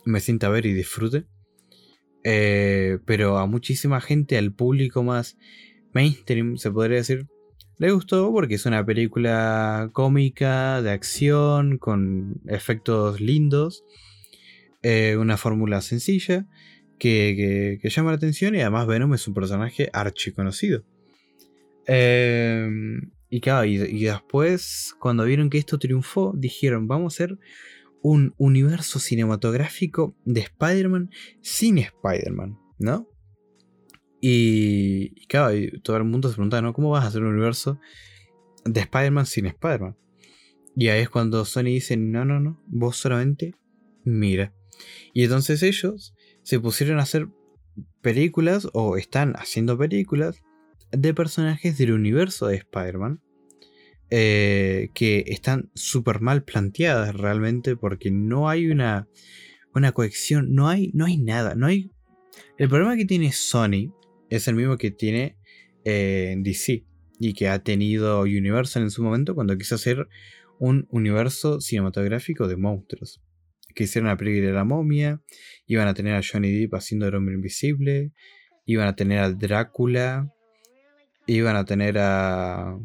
[0.05, 1.27] me sienta a ver y disfrute.
[2.23, 5.37] Eh, pero a muchísima gente, al público más
[5.93, 7.27] mainstream, se podría decir,
[7.77, 13.83] Le gustó porque es una película cómica, de acción, con efectos lindos,
[14.83, 16.45] eh, una fórmula sencilla
[16.99, 20.83] que, llama la atención y además Venom es un personaje archiconocido.
[21.87, 22.69] Eh,
[23.29, 27.39] y claro, y, después, cuando vieron que esto triunfó, dijeron, vamos a hacer
[28.03, 31.09] un universo cinematográfico de Spider-Man
[31.41, 33.07] sin Spider-Man, ¿no?
[34.25, 36.71] Y, claro, todo el mundo se preguntaba, ¿no?
[36.71, 37.81] ¿Cómo vas a hacer un universo
[38.63, 39.97] de Spider-Man sin Spider-Man?
[40.77, 43.53] Y ahí es cuando Sony dice, no, no, no, vos solamente
[44.05, 44.53] mira.
[45.13, 47.27] Y entonces ellos se pusieron a hacer
[48.01, 50.41] películas, o están haciendo películas,
[50.93, 53.19] de personajes del universo de Spider-Man.
[54.09, 59.09] Eh, que están súper mal planteadas realmente porque no hay una,
[59.75, 61.91] una cohesión, no hay, no hay nada, no hay...
[62.57, 63.91] El problema que tiene Sony
[64.29, 65.37] es el mismo que tiene
[65.85, 66.85] eh, DC
[67.19, 70.07] y que ha tenido Universal en su momento cuando quiso hacer
[70.59, 73.21] un universo cinematográfico de monstruos.
[73.75, 75.21] Que hicieron la película de la momia,
[75.65, 78.11] iban a tener a Johnny Depp haciendo el hombre invisible,
[78.65, 80.31] iban a tener al Drácula,
[81.25, 82.77] iban a tener a.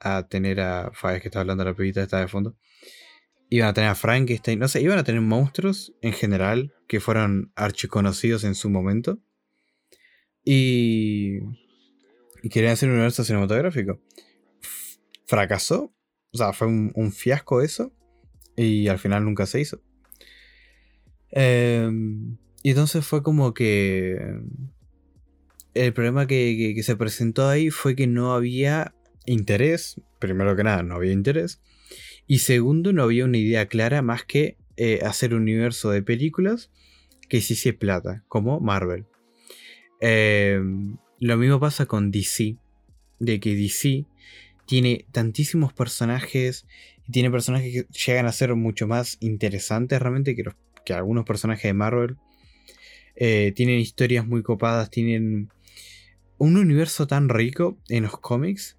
[0.00, 0.90] a tener a.
[0.94, 2.56] Fabes que está hablando la pibita está de fondo.
[3.48, 7.52] Iban a tener a Frankenstein, no sé, iban a tener monstruos en general que fueron
[7.56, 9.18] archiconocidos en su momento.
[10.52, 11.38] Y,
[12.50, 14.00] querían hacer un universo cinematográfico.
[15.24, 15.94] Fracasó.
[16.32, 17.92] O sea, fue un, fiasco eso.
[18.56, 19.80] Y al final nunca se hizo.
[21.30, 24.18] Em, y entonces fue como que...
[25.72, 28.92] El problema que, se presentó ahí fue que no había
[29.26, 30.00] interés.
[30.18, 31.62] Primero que nada, no había interés.
[32.26, 36.72] Y segundo, no había una idea clara más que eh, hacer un universo de películas
[37.28, 39.06] que hiciese plata, como Marvel.
[40.00, 42.56] Em, lo mismo pasa con DC.
[43.18, 44.06] De que DC
[44.66, 46.66] tiene tantísimos personajes.
[47.06, 50.44] Y tiene personajes que llegan a ser mucho más interesantes realmente que,
[50.84, 52.16] que algunos personajes de Marvel.
[53.16, 54.90] Eh, tienen historias muy copadas.
[54.90, 55.50] Tienen
[56.38, 58.76] un universo tan rico en los cómics.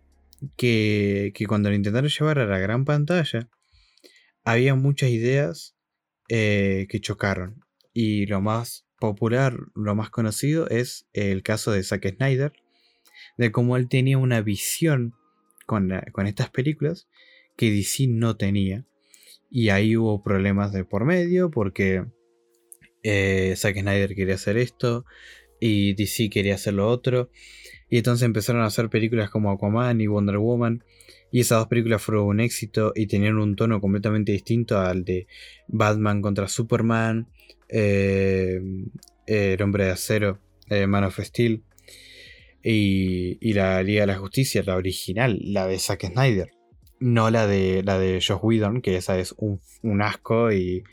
[0.58, 3.48] Que, que cuando lo intentaron llevar a la gran pantalla.
[4.44, 5.76] Había muchas ideas
[6.30, 7.64] eh, que chocaron.
[7.94, 12.54] Y lo más popular, lo más conocido, es el caso de Zack Snyder,
[13.38, 15.14] de cómo él tenía una visión
[15.66, 15.92] con,
[16.26, 17.10] estas películas
[17.58, 18.86] que DC no tenía.
[19.50, 22.06] Y ahí hubo problemas de por medio porque
[23.04, 25.04] eh, Zack Snyder quería hacer esto
[25.60, 27.30] y DC quería hacer lo otro.
[27.90, 30.84] Y entonces empezaron a hacer películas como Aquaman y Wonder Woman.
[31.32, 35.28] Y esas dos películas fueron un éxito y tenían un tono completamente distinto al de
[35.68, 37.28] Batman contra Superman
[37.70, 38.60] eh,
[39.26, 40.40] El Hombre de Acero,
[40.70, 41.64] eh, Man of Steel,
[42.64, 46.52] y, la Liga de la Justicia, la original, la de Zack Snyder,
[47.00, 50.84] no la de, la de Josh Whedon, que esa es un, asco y,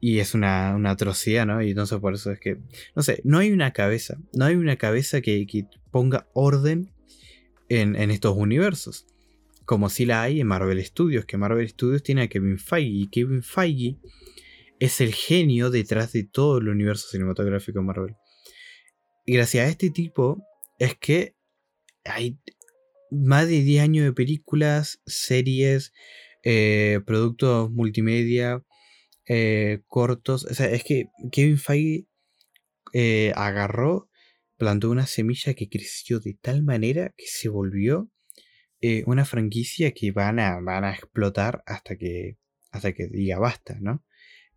[0.00, 1.62] y es una, atrocidad, ¿no?
[1.62, 2.58] Y entonces por eso es que,
[2.96, 6.90] no sé, no hay una cabeza, no hay una cabeza que, ponga orden
[7.68, 9.06] en, en, estos universos.
[9.64, 13.08] Como si la hay en Marvel Studios, que Marvel Studios tiene a Kevin Feige, y
[13.08, 13.98] Kevin Feige
[14.78, 18.16] es el genio detrás de todo el universo cinematográfico de Marvel.
[19.24, 20.42] Y gracias a este tipo
[20.78, 21.34] es que
[22.04, 22.38] hay
[23.10, 25.92] más de 10 años de películas, series,
[26.42, 28.62] eh, productos multimedia,
[29.26, 30.44] eh, cortos.
[30.44, 32.06] O sea, es que Kevin Feige
[32.92, 34.10] eh, agarró,
[34.56, 38.10] plantó una semilla que creció de tal manera que se volvió
[39.06, 42.36] una franquicia que van a, van a explotar hasta que,
[42.70, 44.04] hasta que diga basta, ¿no?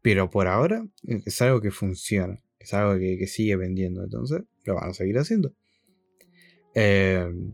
[0.01, 2.41] Pero por ahora eh, es algo que funciona.
[2.59, 4.03] Es algo que, sigue vendiendo.
[4.03, 5.53] Entonces lo van a seguir haciendo.
[6.73, 7.53] Em,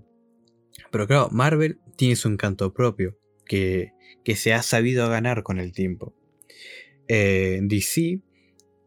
[0.91, 3.17] pero claro, Marvel tiene su encanto propio.
[3.45, 3.91] Que,
[4.35, 6.15] se ha sabido ganar con el tiempo.
[7.07, 8.21] Eh, DC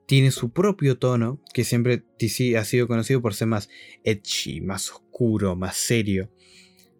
[0.07, 1.43] tiene su propio tono.
[1.53, 3.69] Que siempre DC ha sido conocido por ser más
[4.05, 6.31] edgy, más oscuro, más serio.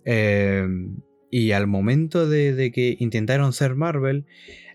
[0.07, 4.25] Em, y al momento de, que intentaron ser Marvel,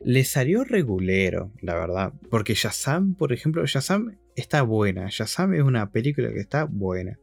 [0.01, 2.13] les salió regulero, la verdad.
[2.29, 5.07] Porque Shazam, por ejemplo, Shazam está buena.
[5.09, 7.17] Shazam es una película que está buena.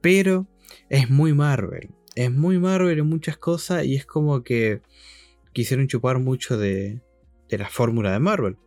[0.00, 0.46] Pero
[0.90, 1.90] es muy Marvel.
[2.14, 4.82] Es muy Marvel en muchas cosas y es como que
[5.52, 7.00] quisieron chupar mucho de,
[7.48, 8.58] de la fórmula de Marvel.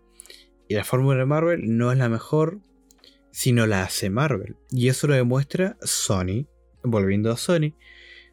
[0.68, 2.62] Y la fórmula de Marvel no es la mejor,
[3.32, 4.56] sino la hace Marvel.
[4.72, 6.48] Y eso lo demuestra Sony.
[6.84, 7.76] Volviendo a Sony.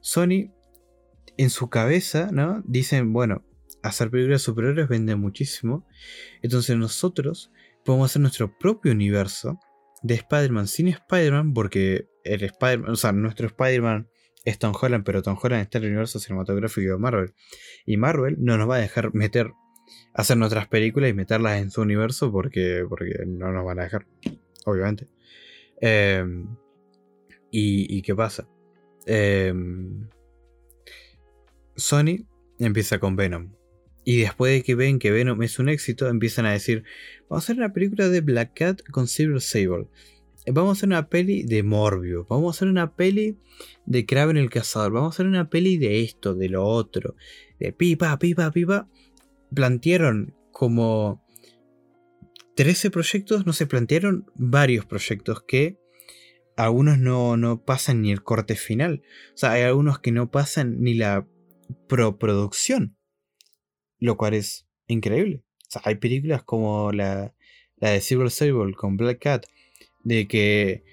[0.00, 0.52] Sony
[1.36, 2.62] en su cabeza, ¿no?
[2.66, 3.44] Dicen, bueno,
[3.82, 5.86] hacer películas superiores vende muchísimo.
[6.42, 7.52] Entonces nosotros
[7.84, 9.58] podemos hacer nuestro propio universo
[10.02, 14.08] de Spider-Man sin Spider-Man, porque el Spider-Man, o sea, nuestro Spider-Man
[14.44, 17.34] es Tom Holland, pero Tom Holland está en el universo cinematográfico de Marvel.
[17.84, 19.52] Y Marvel no nos va a dejar meter,
[20.14, 24.06] hacer nuestras películas y meterlas en su universo porque, porque no nos van a dejar,
[24.64, 25.08] obviamente.
[25.80, 26.56] Em,
[27.50, 28.48] y, qué pasa?
[29.12, 30.08] Em,
[31.74, 32.28] Sony
[32.60, 33.52] empieza con Venom.
[34.04, 36.84] Y después de que ven que Venom es un éxito, empiezan a decir,
[37.28, 39.88] vamos a hacer una película de Black Cat con Silver Sable.
[40.46, 42.28] Vamos a hacer una peli de Morbius.
[42.28, 43.36] Vamos a hacer una peli
[43.84, 44.92] de Kraven el Cazador.
[44.92, 47.16] Vamos a hacer una peli de esto, de lo otro.
[47.58, 48.88] De pipa, pipa, pipa.
[49.52, 51.26] Plantearon como
[52.54, 53.44] 13 proyectos.
[53.44, 55.79] No se plantearon varios proyectos que
[56.64, 59.02] algunos no, no pasan ni el corte final.
[59.34, 61.26] O sea, hay algunos que no pasan ni la
[61.88, 62.96] pro-producción.
[63.98, 65.42] Lo cual es increíble.
[65.68, 67.34] O sea, hay películas como la,
[67.76, 69.46] la de Silver Sable con Black Cat.
[70.02, 70.84] De que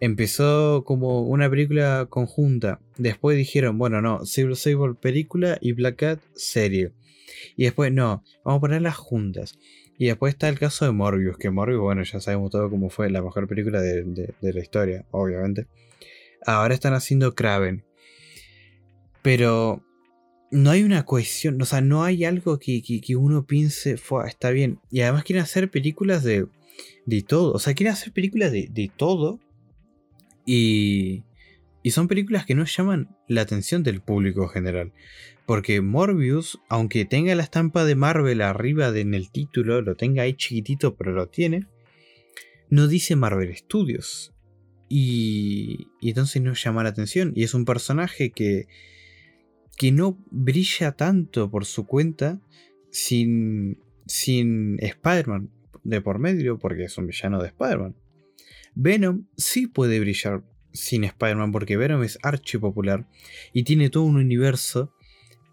[0.00, 2.80] empezó como una película conjunta.
[2.96, 6.92] Después dijeron, bueno, no, Silver Sable película y Black Cat serie.
[7.56, 9.58] Y después, no, vamos a ponerlas juntas.
[9.98, 13.10] Y después está el caso de Morbius, que Morbius, bueno, ya sabemos todo cómo fue
[13.10, 15.66] la mejor película de, la historia, obviamente.
[16.46, 17.84] Ahora están haciendo Kraven.
[19.22, 19.82] Pero
[20.52, 24.78] no hay una cohesión, o sea, no hay algo que, uno piense, está bien.
[24.88, 26.46] Y además quieren hacer películas de,
[27.04, 29.40] de todo, o sea, quieren hacer películas de, de todo
[30.46, 31.24] y,
[31.88, 34.92] y son películas que no llaman la atención del público general.
[35.46, 40.34] Porque Morbius, aunque tenga la estampa de Marvel arriba en el título, lo tenga ahí
[40.34, 41.66] chiquitito, pero lo tiene,
[42.68, 44.34] no dice Marvel Studios.
[44.90, 47.32] Y, y entonces no llama la atención.
[47.34, 48.66] Y es un personaje que,
[49.78, 52.38] que no brilla tanto por su cuenta
[52.90, 55.48] sin, sin Spider-Man
[55.84, 57.96] de por medio, porque es un villano de Spider-Man.
[58.74, 63.06] Venom sí puede brillar sin Spider-Man porque Venom es archi popular
[63.52, 64.92] y tiene todo un universo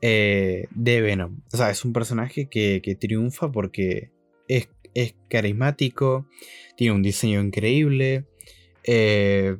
[0.02, 1.42] eh, de Venom.
[1.52, 4.12] O sea, es un personaje que, triunfa porque
[4.48, 4.68] es,
[5.30, 6.28] carismático,
[6.78, 8.26] tiene un diseño increíble
[8.84, 9.58] eh,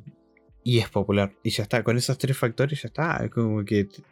[0.62, 1.34] y es popular.
[1.42, 3.28] Y ya está, con esos tres factores ya está.
[3.30, 4.02] Como que te,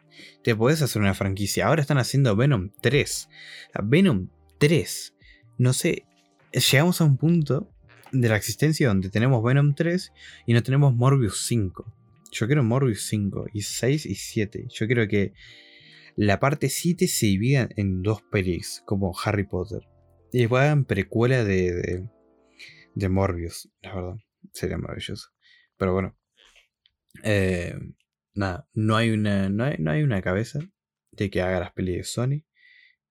[0.42, 1.66] te puedes hacer una franquicia.
[1.66, 3.28] Ahora están haciendo Venom 3.
[3.84, 4.28] Venom
[4.58, 5.14] 3.
[5.58, 6.04] No sé,
[6.52, 7.73] llegamos a un punto
[8.14, 10.12] de la existencia donde tenemos Venom 3
[10.46, 11.84] y no tenemos Morbius 5.
[12.30, 14.66] Yo quiero Morbius 5 y 6 y 7.
[14.70, 15.32] Yo creo que
[16.16, 19.88] la parte 7 se divida en dos pelis, como Harry Potter.
[20.32, 22.08] Y después hagan precuela de,
[22.94, 24.16] de, Morbius, la verdad.
[24.52, 25.30] Sería maravilloso.
[25.76, 26.16] Pero bueno.
[27.22, 27.74] Eh,
[28.34, 30.58] nada, no hay, una, no hay, no, hay, una cabeza
[31.12, 32.44] de que haga las pelis de Sony.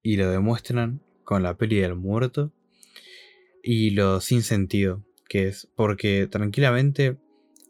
[0.01, 2.53] Y lo demuestran con la peli del muerto
[3.63, 5.69] y lo sin sentido que es.
[5.75, 7.17] Porque tranquilamente,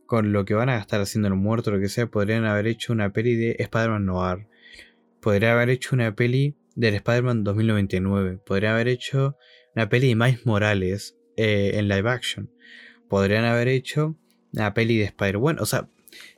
[0.05, 2.91] con lo que van a gastar haciendo el muerto, lo que sea, podrían haber hecho
[2.91, 4.47] una peli de Spider-Man Noir.
[5.21, 8.39] Podría haber hecho una peli del Spider-Man 2099.
[8.45, 9.37] Podría haber hecho
[9.75, 12.51] una peli de Miles Morales eh, en live action.
[13.07, 14.17] Podrían haber hecho
[14.51, 15.59] una peli de Spider-Man.
[15.59, 15.89] O sea,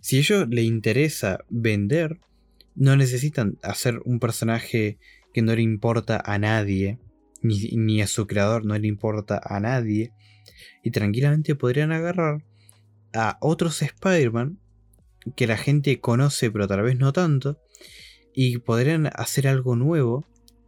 [0.02, 2.20] si a ellos les interesa vender,
[2.76, 5.00] no necesitan hacer un personaje
[5.34, 7.00] que no le importa a nadie
[7.48, 10.12] ni, a su creador no le importa a nadie.
[10.84, 12.44] Y tranquilamente podrían agarrar
[13.14, 14.60] a otros Spider-Man
[15.36, 17.60] que la gente conoce pero tal vez no tanto.
[18.34, 20.26] Y podrían hacer algo nuevo.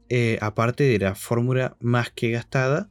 [0.09, 2.89] Eh, aparte de la fórmula más que gastada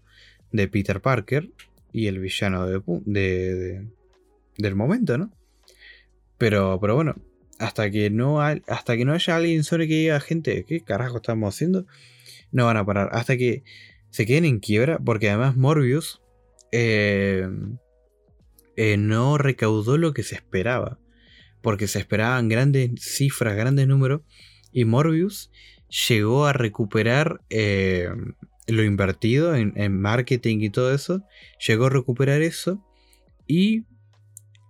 [0.52, 1.50] de Peter Parker
[1.90, 3.88] y el villano de,
[4.58, 5.32] del momento, ¿no?
[6.36, 7.14] Pero, pero bueno,
[7.58, 11.54] hasta que no hasta que no haya alguien sobre que diga gente, ¿qué carajo estamos
[11.54, 11.86] haciendo?
[12.56, 13.10] No van a parar.
[13.12, 13.62] Hasta que
[14.10, 14.98] se queden en quiebra.
[14.98, 16.22] Porque además Morbius
[16.72, 17.46] eh,
[18.76, 20.98] eh, no recaudó lo que se esperaba.
[21.62, 24.22] Porque se esperaban grandes cifras, grandes números.
[24.72, 25.50] Y Morbius
[26.08, 28.08] llegó a recuperar eh,
[28.66, 31.22] lo invertido en, marketing y todo eso.
[31.66, 32.82] Llegó a recuperar eso.
[33.46, 33.84] Y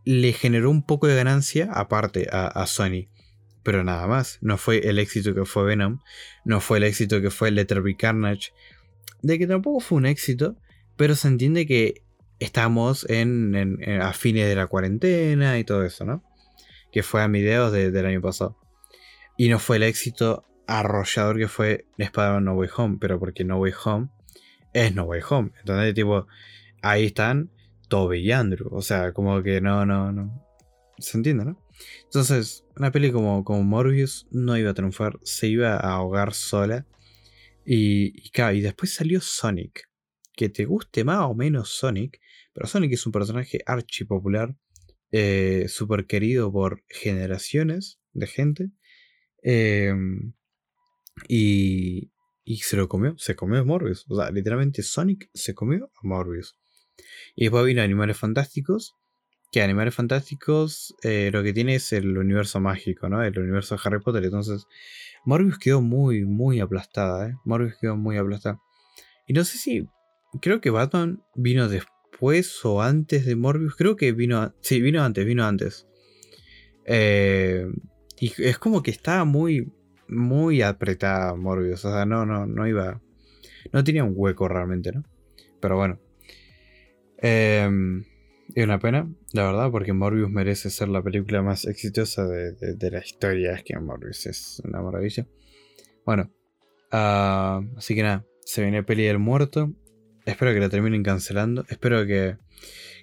[0.05, 3.09] le generó un poco de ganancia aparte a Sony
[3.67, 4.39] pero nada más.
[4.43, 5.99] No fue el éxito que fue Venom,
[6.45, 8.53] no fue el éxito que fue Letterby Carnage,
[9.23, 10.57] de que tampoco fue un éxito,
[10.97, 12.05] pero se entiende que
[12.39, 16.23] estamos en, a fines de la cuarentena y todo eso, ¿no?
[16.93, 18.57] Que fue a mediados del año pasado.
[19.37, 23.59] Y no fue el éxito arrollador que fue Spider-Man No Way Home, pero porque No
[23.59, 24.11] Way Home
[24.75, 25.51] es No Way Home.
[25.59, 26.29] Entonces, tipo,
[26.83, 27.51] ahí están
[27.89, 28.69] Toby y Andrew.
[28.71, 30.41] O sea, como que no, no, no.
[30.99, 31.61] Se entiende, ¿no?
[32.05, 36.87] Entonces, una peli como, como Morbius no iba a triunfar, se iba a ahogar sola.
[37.65, 39.89] Y, y, después salió Sonic.
[40.35, 42.21] Que te guste más o menos Sonic,
[42.53, 44.55] pero Sonic es un personaje archi popular,
[45.11, 48.71] eh, súper querido por generaciones de gente.
[49.43, 50.35] Em,
[51.29, 52.13] y,
[52.45, 54.05] y se lo comió, se comió Morbius.
[54.09, 56.59] O sea, literalmente Sonic se comió a Morbius.
[57.35, 58.95] Y después vino Animales Fantásticos.
[59.57, 63.25] Que Animales Fantásticos eh, lo que tiene es el universo mágico, ¿no?
[63.25, 64.23] El universo de Harry Potter.
[64.23, 64.67] Entonces,
[65.25, 67.37] Morbius quedó muy, muy aplastada, ¿eh?
[67.47, 68.61] Morbius quedó muy aplastada.
[69.27, 69.89] Y no sé si.
[70.43, 73.77] Creo que Batman vino después o antes de Morbius.
[73.77, 74.55] Creo que vino.
[74.61, 75.87] Sí, vino antes, vino antes.
[76.85, 77.67] Eh,
[78.21, 79.73] y es como que estaba muy.
[80.07, 81.83] Muy apretada Morbius.
[81.87, 83.01] O sea, no, no, no iba.
[83.73, 85.03] No tenía un hueco realmente, ¿no?
[85.61, 85.99] Pero bueno.
[87.23, 87.71] Eh,
[88.55, 92.99] es una pena, la verdad, porque Morbius merece ser la película más exitosa de, la
[92.99, 93.53] historia.
[93.53, 95.27] Es que Morbius es una maravilla.
[96.05, 96.31] Bueno,
[96.93, 99.73] ah, así que nada, se viene Peli del Muerto.
[100.25, 101.65] Espero que la terminen cancelando.
[101.69, 102.37] Espero que,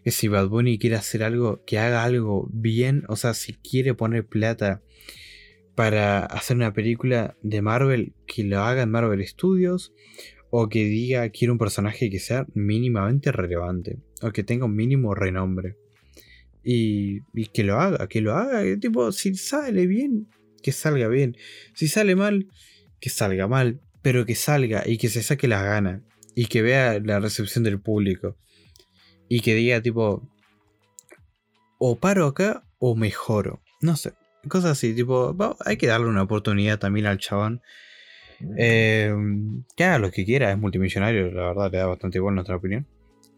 [0.03, 3.03] que si Bad Bunny quiere hacer algo, que haga algo bien.
[3.07, 4.81] O sea, si quiere poner plata
[5.75, 9.93] para hacer una película de Marvel, que lo haga en Marvel Studios
[10.55, 13.97] o que diga quiero un personaje que sea mínimamente relevante.
[14.21, 15.77] O que tenga un mínimo renombre.
[16.63, 18.61] Y, que lo haga, que lo haga.
[18.79, 20.29] Tipo, si sale bien,
[20.61, 21.35] que salga bien.
[21.73, 22.49] Si sale mal,
[22.99, 23.81] que salga mal.
[24.03, 26.03] Pero que salga y que se saque las ganas.
[26.35, 28.37] Y que vea la recepción del público.
[29.27, 30.29] Y que diga tipo,
[31.79, 33.63] o paro acá o mejoro.
[33.81, 34.13] No sé.
[34.47, 35.35] Cosas así, tipo,
[35.65, 37.63] hay que darle una oportunidad también al chabón.
[38.57, 39.13] Eh,
[39.75, 42.85] que haga lo que quiera, es multimillonario, la verdad, le da bastante igual nuestra opinión.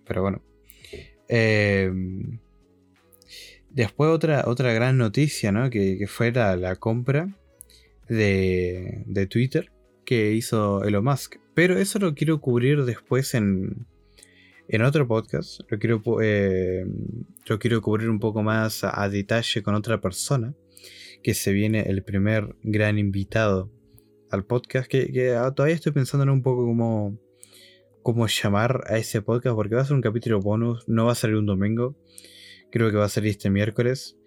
[0.05, 0.41] Pero bueno.
[1.27, 1.91] Eh,
[3.69, 5.69] después otra, otra gran noticia, ¿no?
[5.69, 7.29] Que, fue la, compra
[8.07, 9.71] de, de, Twitter
[10.05, 11.37] que hizo Elon Musk.
[11.53, 13.87] Pero eso lo quiero cubrir después en,
[14.67, 15.61] en otro podcast.
[15.69, 16.01] Lo quiero,
[17.45, 20.53] lo quiero cubrir un poco más a detalle con otra persona.
[21.23, 23.71] Que se viene el primer gran invitado
[24.35, 27.19] al podcast, que, ah, todavía estoy pensando en un poco cómo,
[28.03, 31.15] cómo llamar a ese podcast, porque va a ser un capítulo bonus, no va a
[31.15, 31.97] salir un domingo,
[32.71, 34.17] creo que va a salir este miércoles.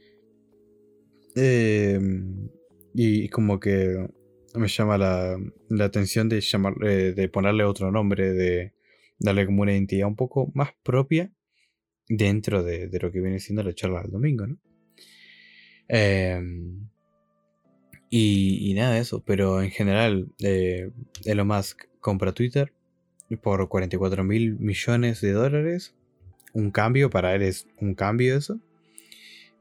[1.36, 2.48] Em,
[2.94, 4.08] y como que
[4.54, 5.38] me llama la,
[5.84, 8.72] atención de, llamar, eh, de ponerle otro nombre, de
[9.18, 11.32] darle como una identidad un poco más propia
[12.08, 14.58] dentro de, lo que viene siendo la charla del domingo, ¿no?
[15.88, 16.88] Em,
[18.10, 20.90] y, nada de eso, pero en general, eh,
[21.24, 22.72] Elon Musk compra Twitter
[23.42, 25.94] por 44 mil millones de dólares.
[26.54, 28.60] Un cambio, para él es un cambio eso.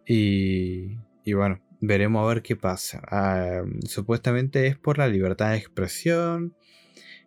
[0.06, 3.02] Y, y bueno, veremos a ver qué pasa.
[3.12, 6.56] Ah, supuestamente es por la libertad de expresión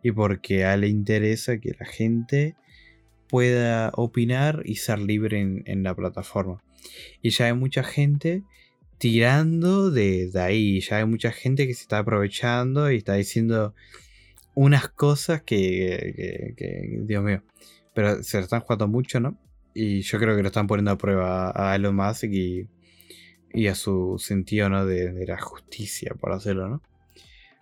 [0.03, 2.57] y porque a él le interesa que la gente
[3.29, 6.63] pueda opinar y ser libre en, en la plataforma.
[7.21, 8.43] Y ya hay mucha gente
[9.01, 10.81] tirando de, ahí.
[10.81, 13.75] Ya hay mucha gente que se está aprovechando y está diciendo
[14.55, 16.55] unas cosas que,
[17.07, 17.43] Dios mío.
[17.95, 19.39] Pero se están jugando mucho, ¿no?
[19.73, 22.69] Y yo creo que lo están poniendo a prueba a Elon Musk y,
[23.55, 24.85] y a su sentido, ¿no?
[24.85, 26.83] De, la justicia, por hacerlo, ¿no?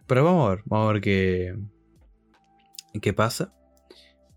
[0.08, 1.56] Pero vamos a ver, vamos a ver qué,
[3.00, 3.54] qué pasa.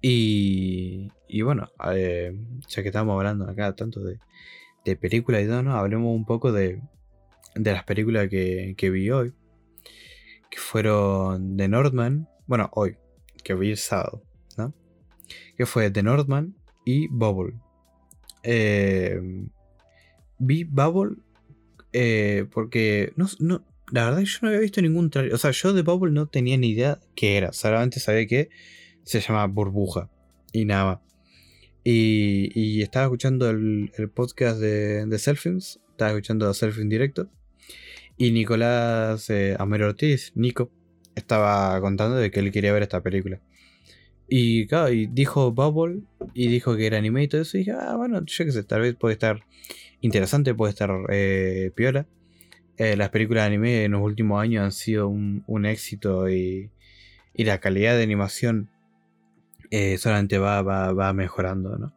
[0.01, 2.35] Y, y bueno, eh,
[2.67, 4.19] ya que estamos hablando acá tanto de,
[4.85, 5.75] de películas y todo, ¿no?
[5.75, 6.81] Hablemos un poco de,
[7.55, 9.33] de las películas que, que vi hoy.
[10.49, 12.27] Que fueron The Northman.
[12.47, 12.97] Bueno, hoy,
[13.43, 14.23] que vi el sábado,
[14.57, 14.73] ¿no?
[15.57, 16.55] Que fue The Northman
[16.85, 17.55] y Bubble.
[18.43, 19.21] Eh,
[20.39, 21.17] vi Bubble
[21.93, 25.33] eh, porque no, no, la verdad yo no había visto ningún trailer.
[25.33, 27.53] O sea, yo de Bubble no tenía ni idea qué era.
[27.53, 28.49] Solamente sabía que
[29.03, 30.09] se llama Burbuja.
[30.53, 31.10] Y nada más.
[31.83, 35.79] Y, estaba escuchando el, podcast de, de Selfings.
[35.91, 37.29] Estaba escuchando Selfing directo.
[38.17, 40.71] Y Nicolás eh, Ortiz, Nico,
[41.15, 43.41] estaba contando de que él quería ver esta película.
[44.27, 46.03] Y claro, y dijo Bubble
[46.33, 47.57] y dijo que era anime y todo eso.
[47.57, 49.43] Y dije, ah, bueno, yo qué sé, tal vez puede estar
[50.01, 52.07] interesante, puede estar eh, piola.
[52.77, 56.71] Eh, las películas de anime en los últimos años han sido un, éxito y,
[57.33, 58.69] y, la calidad de animación
[59.71, 61.93] eh, solamente va, va, mejorando, ¿no?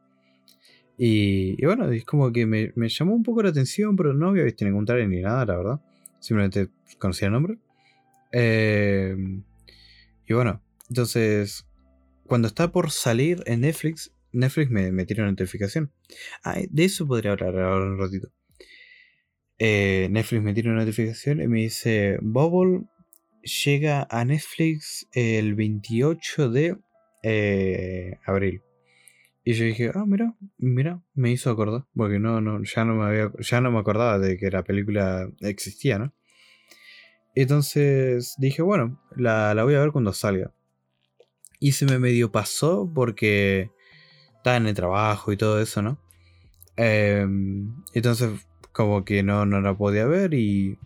[0.97, 4.65] Y, bueno, es como que me, llamó un poco la atención, pero no había visto
[4.65, 5.81] ningún trailer ni nada, la verdad.
[6.21, 6.69] Simplemente
[6.99, 7.59] conocía el nombre.
[8.31, 9.17] Eh,
[10.27, 11.67] y bueno, entonces,
[12.27, 15.91] cuando está por salir en Netflix, Netflix me, me una notificación.
[16.45, 18.31] Ah, de eso podría hablar ahora un ratito.
[19.59, 22.87] Eh, Netflix me tira una notificación y me dice, Bubble
[23.65, 26.77] llega a Netflix el 28 de
[27.25, 28.63] eh, abril.
[29.45, 33.05] Y yo dije, ah, mira, mira, me hizo acordar, porque no, no, ya no me
[33.05, 36.13] había, ya no me acordaba de que la película existía, ¿no?
[37.35, 40.53] Entonces dije, bueno, la, la voy a ver cuando salga.
[41.61, 43.71] Y se me medio pasó porque
[44.37, 45.99] estaba en el trabajo y todo eso, ¿no?
[46.77, 50.79] Em, entonces, como que no, no la podía ver y,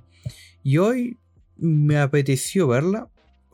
[0.63, 1.19] y hoy
[1.57, 3.09] me apeteció verla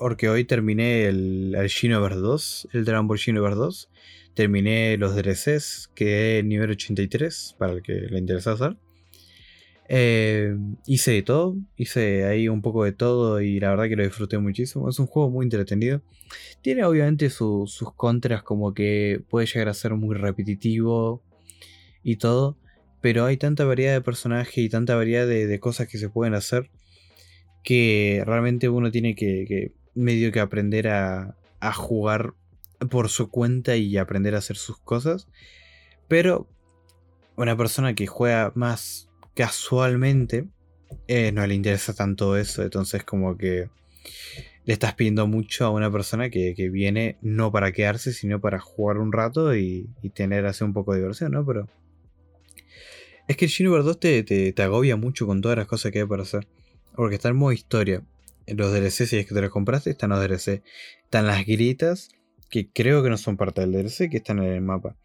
[0.05, 3.91] porque hoy terminé el, el Xenoverse 2, el Dragon Ball Xenoverse 2.
[4.35, 8.77] Terminé los DLCs, que es nivel 83, para el que le interesa hacer.
[9.89, 10.55] Eh,
[10.87, 14.37] hice de todo, hice ahí un poco de todo y la verdad que lo disfruté
[14.37, 14.91] muchísimo.
[14.91, 16.03] Es un juego muy entretenido.
[16.61, 21.23] Tiene obviamente sus contras como que puede llegar a ser muy repetitivo
[22.03, 22.59] y todo.
[23.01, 26.71] Pero hay tanta variedad de personajes y tanta variedad de, cosas que se pueden hacer
[27.63, 32.34] que realmente uno tiene que, medio que aprender a, a jugar
[32.90, 35.28] por su cuenta y aprender a hacer sus cosas.
[36.09, 36.49] Pero
[37.36, 40.47] una persona que juega más casualmente
[41.09, 42.62] eh, no le interesa tanto eso.
[42.62, 43.68] Entonces como que
[44.64, 48.99] le estás pidiendo mucho a una persona que, viene no para quedarse, sino para jugar
[48.99, 51.45] un rato y, tener así un poco de diversión, ¿no?
[51.45, 51.68] Pero
[53.28, 56.07] es que el Xenoverse 2 te, te, agobia mucho con todas las cosas que hay
[56.07, 56.47] para hacer.
[56.95, 58.03] Porque está en modo historia.
[58.47, 60.62] Los DLC, si es que te los compraste, están los DLC.
[61.05, 62.11] Están las grietas,
[62.51, 64.97] que creo que no son parte del DLC, que están en el mapa.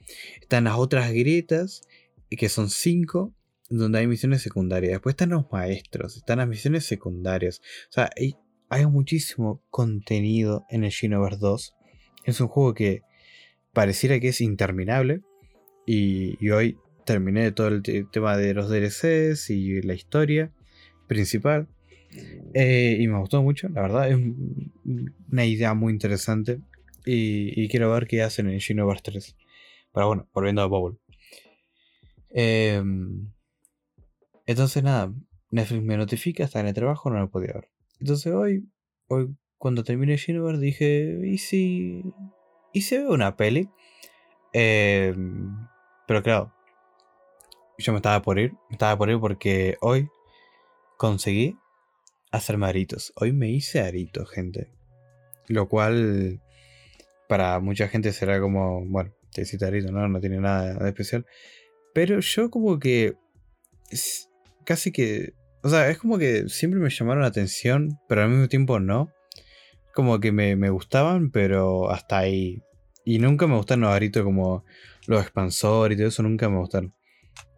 [0.41, 1.81] Están las otras grietas,
[2.29, 3.33] que son 5,
[3.69, 4.91] donde hay misiones secundarias.
[4.91, 7.61] Después están los maestros, están las misiones secundarias.
[7.89, 8.35] O sea, hay,
[8.85, 11.75] muchísimo contenido en el Xenoverse 2.
[12.25, 13.01] Es un juego que
[13.73, 15.21] pareciera que es interminable.
[15.85, 17.81] Y, hoy terminé todo el
[18.11, 20.51] tema de los DLCs y la historia
[21.07, 21.67] principal.
[22.53, 24.09] Eh, y me gustó mucho, la verdad.
[24.09, 24.17] Es
[25.31, 26.59] una idea muy interesante.
[27.05, 29.35] Y, quiero ver qué hacen en Xenoverse 3.
[29.93, 30.99] Pero bueno, volviendo a Bowl.
[32.31, 32.83] Eh,
[34.45, 35.13] entonces nada,
[35.51, 37.69] Netflix me notifica, está en el trabajo, no lo podía ver.
[37.99, 38.67] Entonces hoy,
[39.07, 42.03] hoy cuando terminé Xenoverse dije, ¿y si...
[42.71, 43.69] ¿Y se ve una peli?
[44.53, 45.67] Em,
[46.07, 46.53] pero claro,
[47.77, 50.09] yo me estaba por ir, me estaba por ir porque hoy
[50.97, 51.57] conseguí
[52.31, 53.13] hacerme aritos.
[53.15, 54.71] Hoy me hice aritos, gente.
[55.47, 56.41] Lo cual
[57.27, 60.07] para mucha gente será como, bueno, te hiciste arito, ¿no?
[60.07, 61.25] No tiene nada de especial.
[61.93, 63.15] Pero yo como que
[64.63, 65.33] casi que.
[65.61, 69.11] O sea, es como que siempre me llamaron la atención, pero al mismo tiempo no.
[69.93, 72.61] Como que me, gustaban, pero hasta ahí.
[73.03, 74.63] Y nunca me gustaron los aritos como
[75.07, 76.93] los expansores y todo eso, nunca me gustaron.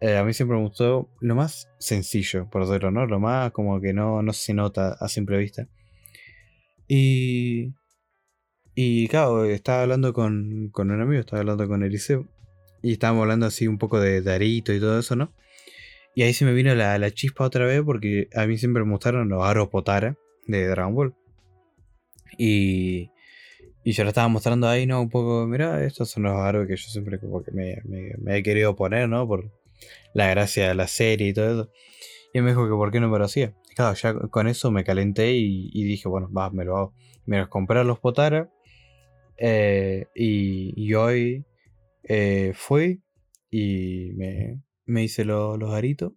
[0.00, 3.06] Eh, a mí siempre me gustó lo más sencillo, por decirlo, ¿no?
[3.06, 5.68] Lo más como que no, no se nota a simple vista.
[6.88, 7.72] Y.
[8.74, 12.26] Y claro, estaba hablando con, con un amigo, estaba hablando con Eliseo.
[12.82, 15.32] Y estábamos hablando así un poco de, de arito y todo eso, ¿no?
[16.14, 19.28] Y ahí se me vino la, chispa otra vez porque a mí siempre me gustaron
[19.28, 20.16] los aros Potara
[20.46, 21.14] de Dragon Ball.
[22.36, 23.10] Y,
[23.82, 25.00] y yo lo estaba mostrando ahí, ¿no?
[25.00, 28.42] Un poco, mira, estos son los aros que yo siempre como que me, me, he
[28.42, 29.26] querido poner, ¿no?
[29.26, 29.50] Por
[30.14, 31.70] la gracia de la serie y todo eso.
[32.32, 33.54] Y él me dijo que por qué no me lo hacía.
[33.74, 36.94] claro, ya con eso me calenté y, dije, bueno, va, me lo hago.
[37.26, 38.50] Me los compré los Potara.
[39.36, 41.44] Eh, y, hoy
[42.04, 43.02] eh, fui
[43.50, 46.12] y me, me hice los aritos.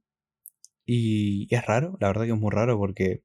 [0.85, 3.23] Y, es raro, la verdad que es muy raro porque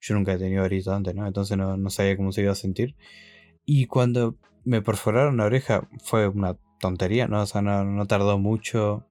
[0.00, 1.26] yo nunca he tenido aritos antes, ¿no?
[1.26, 2.96] Entonces no, sabía cómo se iba a sentir.
[3.64, 7.42] Y cuando me perforaron la oreja fue una tontería, ¿no?
[7.42, 9.08] O sea, no, tardó mucho.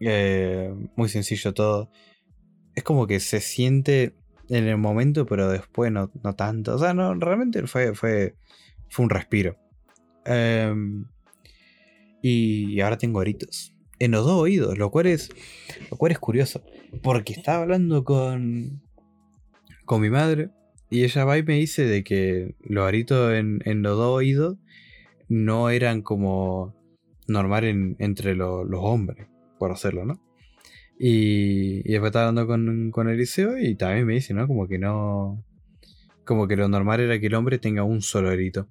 [0.00, 1.90] Eh, muy sencillo todo.
[2.74, 4.14] Es como que se siente
[4.48, 6.74] en el momento, pero después no, tanto.
[6.74, 8.34] O sea, no, realmente fue, fue,
[8.88, 9.56] fue un respiro.
[10.24, 11.04] Em,
[12.22, 15.30] y ahora tengo aritos en los dos oídos, lo cual es,
[15.90, 16.62] lo cual es curioso.
[17.02, 18.82] Porque estaba hablando con,
[19.84, 20.50] con mi madre
[20.90, 24.56] y ella va y me dice de que los aritos en, los dos oídos
[25.28, 26.74] no eran como
[27.28, 27.64] normal
[27.98, 29.28] entre los hombres,
[29.60, 30.20] por hacerlo, ¿no?
[30.98, 34.48] Y, y después estaba hablando con, con Eliseo y también me dice, ¿no?
[34.48, 35.44] Como que no.
[36.24, 38.68] Como que lo normal era que el hombre tenga un solo arito.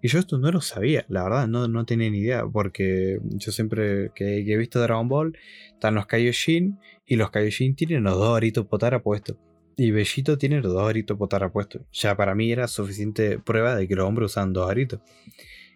[0.00, 3.52] Y yo esto no lo sabía, la verdad, no, no tenía ni idea, porque yo
[3.52, 5.38] siempre que, he visto Dragon Ball,
[5.72, 9.36] están los Kaioshin, y los Kaioshin tienen los dos aritos Potara puestos.
[9.76, 11.82] Y Bellito tiene los dos aritos Potara puestos.
[11.92, 15.00] Ya para mí era suficiente prueba de que los hombres usaban dos aritos.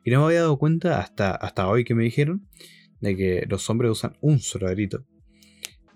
[0.04, 2.48] Y no me había dado cuenta hasta, hasta hoy que me dijeron
[3.00, 5.04] de que los hombres usan un solo arito.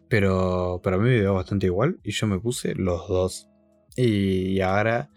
[0.08, 3.48] Pero, pero a mí me dio bastante igual y yo me puse los dos.
[3.96, 5.10] Y ahora,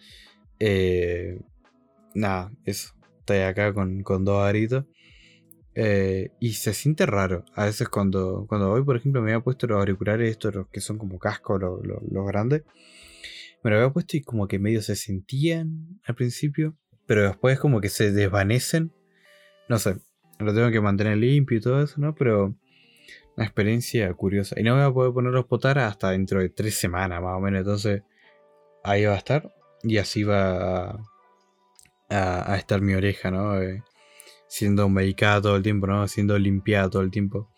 [0.59, 1.39] eh,
[2.13, 4.85] nada, eso estoy acá con, dos aritos.
[5.75, 7.45] Eh, y se siente raro.
[7.55, 10.81] A veces cuando, cuando voy, por ejemplo, me había puesto los auriculares estos, los que
[10.81, 12.63] son como casco, los, grandes.
[13.63, 16.77] me lo había puesto y como que medio se sentían al principio,
[17.07, 18.93] pero después como que se desvanecen.
[19.69, 19.95] No sé,
[20.43, 22.15] lo tengo que mantener limpio y todo eso, ¿no?
[22.15, 22.55] Pero
[23.35, 24.59] una experiencia curiosa.
[24.59, 27.59] Y no voy a poder ponerlos potar hasta dentro de tres semanas más o menos.
[27.59, 28.03] Entonces
[28.83, 29.53] ahí va a estar.
[29.83, 30.91] Y así va
[32.09, 33.61] a, a, estar mi oreja, ¿no?
[33.61, 33.83] Eh,
[34.47, 36.07] siendo medicada todo el tiempo, ¿no?
[36.07, 37.49] Siendo limpiada todo el tiempo.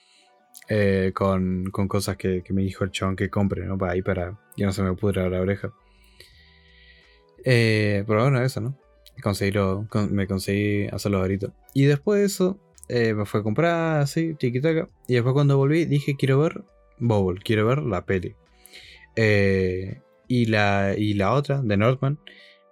[0.70, 3.78] Eh, con, con, cosas que, me dijo el chabón que compre, ¿no?
[3.78, 5.74] Para ahí para que no se me pudra la oreja.
[7.44, 8.78] Eh, pero bueno, eso, ¿no?
[9.22, 11.54] Conseguirlo, me conseguí hacerlo ahorita.
[11.74, 14.90] Y después de eso, eh, me fue a comprar así, tiquitaca.
[15.08, 16.64] Y después cuando volví, dije, quiero ver
[16.98, 18.36] Bubble, quiero ver la peli.
[19.16, 22.20] Eh, y, la, y la otra, de Northman,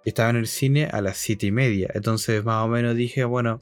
[0.04, 1.90] estaba en el cine a las 7 y media.
[1.94, 3.60] Entonces, más o menos dije, bueno,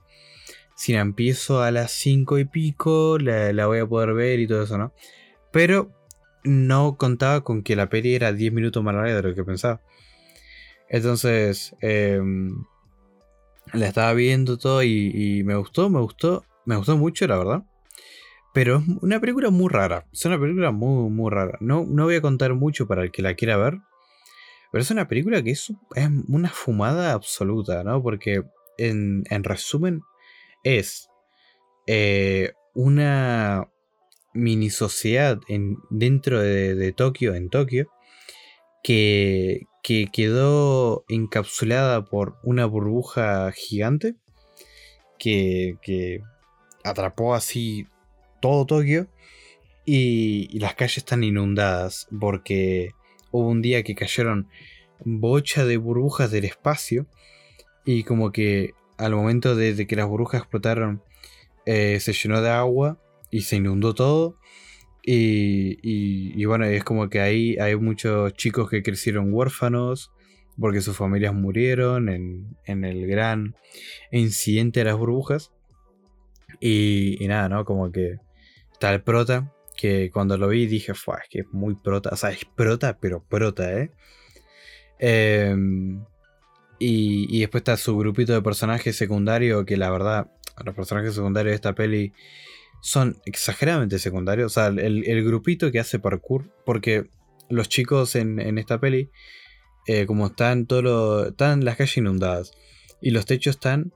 [0.77, 4.47] si la empiezo a las 5 y pico, la, la voy a poder ver y
[4.47, 4.93] todo eso, ¿no?
[5.53, 5.93] Pero
[6.45, 9.81] no contaba con que la peli era 10 minutos más larga de lo que pensaba.
[10.89, 12.65] Entonces, em,
[13.73, 17.63] la estaba viendo todo y, me gustó, me gustó, me gustó mucho, la verdad.
[18.55, 20.07] Pero es una película muy rara.
[20.13, 21.57] Es una película muy, muy rara.
[21.61, 23.79] No, no voy a contar mucho para el que la quiera ver.
[24.71, 25.73] Pero es una película que es,
[26.29, 28.03] una fumada absoluta, ¿no?
[28.03, 28.43] Porque
[28.77, 30.03] en, resumen
[30.65, 31.09] es
[31.87, 33.69] eh, una
[34.35, 37.91] mini sociedad en, dentro de, de Tokio, en Tokio,
[38.83, 44.15] que, que quedó encapsulada por una burbuja gigante
[45.19, 46.21] que,
[46.85, 47.87] atrapó así
[48.41, 49.09] todo Tokio
[49.85, 52.91] y, las calles están inundadas porque
[53.31, 54.49] hubo un día que cayeron
[55.05, 57.07] bocha de burbujas del espacio
[57.85, 61.03] y como que al momento de, que las burbujas explotaron
[61.67, 62.99] eh, se llenó de agua
[63.31, 64.37] y se inundó todo
[65.05, 70.13] y, bueno, es como que ahí hay muchos chicos que crecieron huérfanos
[70.59, 73.57] porque sus familias murieron en, el gran
[74.11, 75.53] incidente de las burbujas.
[76.61, 77.65] Y, nada, ¿no?
[77.65, 78.19] Como que
[78.73, 82.17] está el prota, que cuando lo vi dije, fue, es que es muy prota, o
[82.17, 83.91] sea, es prota, pero prota, ¿eh?
[86.79, 90.31] Y, y después está su grupito de personajes secundarios, que la verdad,
[90.65, 92.13] los personajes secundarios de esta peli
[92.83, 94.53] son exageradamente secundarios.
[94.53, 97.09] O sea, el, grupito que hace parkour, porque
[97.49, 99.09] los chicos en, esta peli,
[99.87, 102.53] eh, como están, todo están las calles inundadas
[103.01, 103.93] y los techos están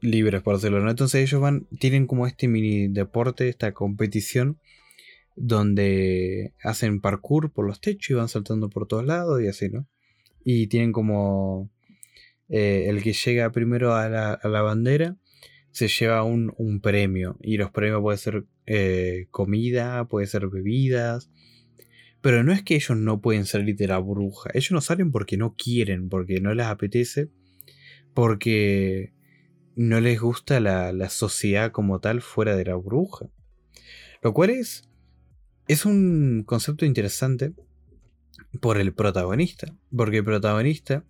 [0.00, 0.90] libres, por decirlo, ¿no?
[0.90, 4.58] Entonces ellos van, tienen como este mini deporte, esta competición,
[5.36, 9.86] donde hacen parkour por los techos y van saltando por todos lados y así, ¿no?
[10.42, 11.70] Y tienen como
[12.48, 15.16] eh, el que llega primero a la, a la bandera
[15.72, 17.36] se lleva un, premio.
[17.42, 21.30] Y los premios pueden ser eh, comida, puede ser bebidas.
[22.20, 24.50] Pero no es que ellos no pueden salir de la bruja.
[24.54, 27.30] Ellos no salen porque no quieren, porque no les apetece,
[28.14, 29.12] porque
[29.74, 33.28] no les gusta la, la sociedad como tal fuera de la bruja.
[34.22, 34.88] Lo cual es,
[35.66, 37.54] es un concepto interesante
[38.60, 39.74] por el protagonista.
[39.94, 41.04] Porque el protagonista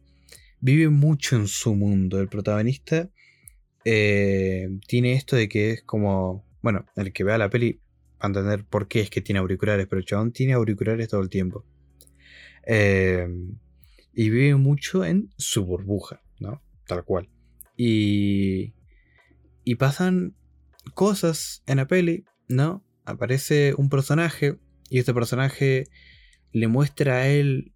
[0.61, 2.21] vive mucho en su mundo.
[2.21, 3.11] El protagonista
[3.85, 7.81] eh, tiene esto de que es como, bueno, el que vea la peli
[8.21, 11.21] va a entender por qué es que tiene auriculares, pero el chabón tiene auriculares todo
[11.21, 11.65] el tiempo.
[12.67, 13.27] Eh,
[14.15, 16.63] y vive mucho en su burbuja, ¿no?
[16.87, 17.29] Tal cual.
[17.77, 18.75] Y,
[19.65, 20.37] y pasan
[20.95, 22.85] cosas en la peli, ¿no?
[23.05, 24.59] Aparece un personaje
[24.91, 25.89] y este personaje
[26.53, 27.73] le muestra a él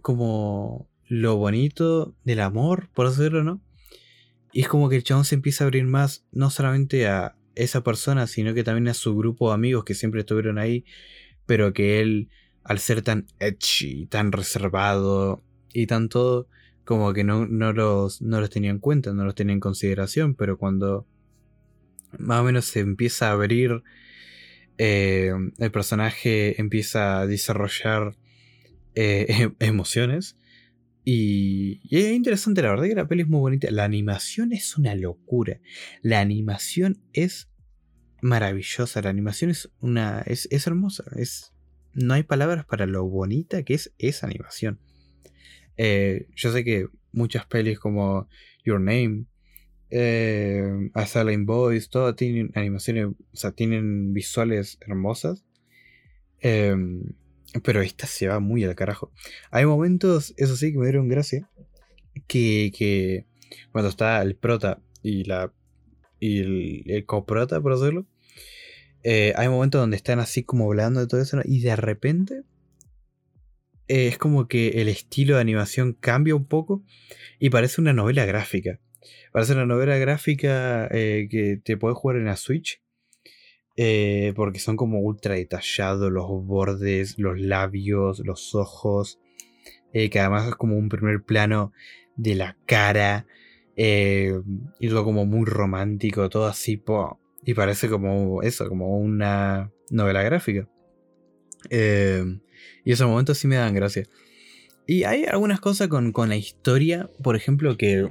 [0.00, 3.60] como lo bonito del amor, por decirlo, ¿no?
[4.52, 7.82] Y es como que el chabón se empieza a abrir más, no solamente a esa
[7.82, 10.84] persona, sino que también a su grupo de amigos que siempre estuvieron ahí,
[11.46, 12.30] pero que él,
[12.64, 15.42] al ser tan edgy, tan reservado
[15.72, 16.48] y tan todo,
[16.84, 20.34] como que no, no, los, no los tenía en cuenta, no los tenía en consideración,
[20.34, 21.06] pero cuando
[22.16, 23.82] más o menos se empieza a abrir,
[24.78, 28.16] eh, el personaje empieza a desarrollar
[28.94, 30.37] eh, emociones,
[31.10, 33.70] y, es interesante, la verdad que la peli es muy bonita.
[33.70, 35.58] La animación es una locura.
[36.02, 37.50] La animación es
[38.20, 39.00] maravillosa.
[39.00, 40.20] La animación es una.
[40.26, 41.04] es, hermosa.
[41.16, 41.54] Es.
[41.94, 44.80] No hay palabras para lo bonita que es esa animación.
[45.78, 48.28] Eh, yo sé que muchas pelis como
[48.62, 49.24] Your Name,
[49.88, 55.42] eh, A Silent Boys, todas tienen animaciones, o sea, tienen visuales hermosas.
[56.42, 56.76] Eh,
[57.62, 59.12] pero esta se va muy al carajo.
[59.50, 61.48] Hay momentos, eso sí, que me dieron gracia.
[62.26, 63.26] Que, que
[63.70, 65.52] cuando está el prota y la
[66.20, 68.06] y el, coprota, por decirlo.
[69.04, 71.38] Eh, hay momentos donde están así como hablando de todo eso.
[71.44, 72.42] Y de repente
[73.86, 76.84] eh, es como que el estilo de animación cambia un poco
[77.38, 78.80] y parece una novela gráfica.
[79.32, 82.82] Parece una novela gráfica eh, que te puedes jugar en la Switch.
[83.80, 89.20] Eh, porque son como ultra detallados los bordes, los labios, los ojos.
[89.92, 91.72] que además es como un primer plano
[92.16, 93.26] de la cara.
[93.76, 96.82] y todo como muy romántico, todo así.
[97.44, 100.68] y parece como eso, como una novela gráfica.
[101.70, 104.08] y esos momentos sí me dan gracia.
[104.88, 108.08] Y hay algunas cosas con, la historia, por ejemplo, que,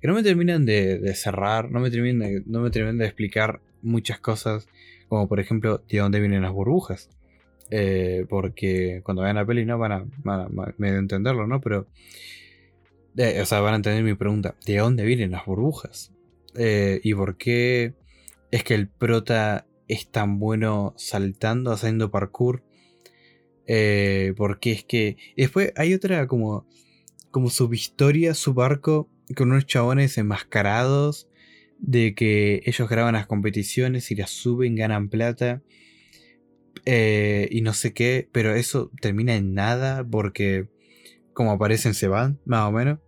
[0.00, 4.18] que no me terminan de, cerrar, no me, terminan no me terminan de explicar muchas
[4.18, 4.66] cosas,
[5.08, 7.10] como por ejemplo, de dónde vienen las burbujas.
[7.70, 11.60] Eh, porque cuando vean la peli no van a, van medio entenderlo, ¿no?
[11.60, 11.86] Pero,
[13.16, 16.12] eh, o sea, van a entender mi pregunta, ¿de dónde vienen las burbujas?
[16.56, 17.94] Eh, ¿Y por qué
[18.50, 22.62] es que el prota es tan bueno saltando, haciendo parkour?
[24.36, 25.16] Porque es que.
[25.36, 26.66] después hay otra como.
[27.30, 31.26] Como subhistoria, barco Con unos chabones enmascarados.
[31.86, 35.62] De que ellos graban las competiciones y las suben, ganan plata.
[36.86, 38.28] Eh, y no sé qué.
[38.32, 40.04] Pero eso termina en nada.
[40.04, 40.68] Porque.
[41.32, 43.00] Como aparecen, se van, más o menos.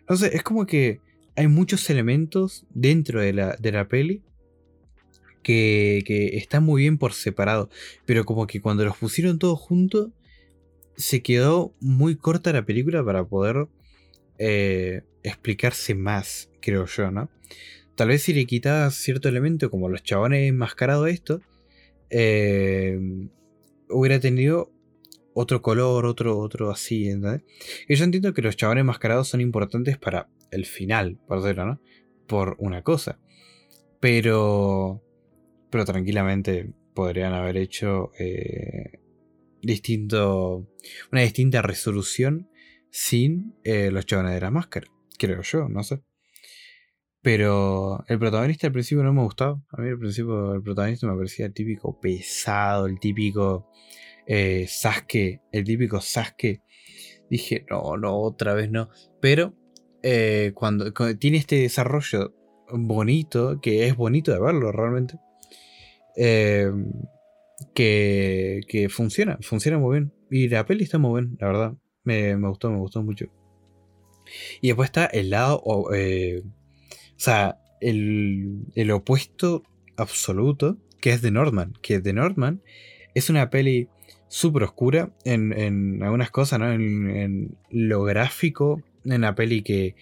[0.00, 1.00] Entonces, es como que
[1.34, 4.22] hay muchos elementos dentro de la, de la peli
[5.42, 7.70] que, que están muy bien por separado,
[8.04, 10.10] pero como que cuando los pusieron todos juntos,
[10.96, 13.68] se quedó muy corta la película para poder
[14.38, 17.30] eh, explicarse más, creo yo, ¿no?
[17.98, 21.40] Tal vez si le quitabas cierto elemento, como los chabones enmascarados esto,
[22.10, 22.96] eh,
[23.90, 24.70] hubiera tenido
[25.34, 27.42] otro color, otro, otro así, ¿entendés?
[27.88, 31.80] Y yo entiendo que los chabones enmascarados son importantes para el final, por decirlo, ¿no?
[32.28, 33.18] Por una cosa.
[33.98, 35.02] Pero
[35.68, 39.00] pero tranquilamente podrían haber hecho eh,
[39.60, 40.68] distinto,
[41.10, 42.48] una distinta resolución
[42.90, 44.86] sin eh, los chavales de la máscara.
[45.18, 46.00] Creo yo, no sé.
[47.22, 49.60] Pero el protagonista al principio no me gustaba.
[49.70, 53.70] A mí al principio el protagonista me parecía el típico pesado, el típico
[54.26, 56.62] eh, Sasuke, el típico Sasuke.
[57.28, 58.88] Dije, no, no, otra vez no.
[59.20, 59.54] Pero
[60.54, 62.34] cuando, tiene este desarrollo
[62.72, 65.18] bonito, que es bonito de verlo realmente,
[66.16, 66.72] eh,
[67.74, 70.12] que, funciona, funciona muy bien.
[70.30, 71.74] Y la peli está muy bien, la verdad.
[72.04, 73.26] Me, gustó, me gustó mucho.
[74.60, 75.62] Y después está el lado,
[75.94, 76.42] eh,
[77.18, 79.64] o sea, el, el, opuesto
[79.96, 81.74] absoluto, que es de Norman.
[81.82, 82.62] Que de Norman
[83.14, 83.88] es una peli
[84.28, 86.72] súper oscura en, en, algunas cosas, ¿no?
[86.72, 89.96] En, en, lo gráfico, en la peli que,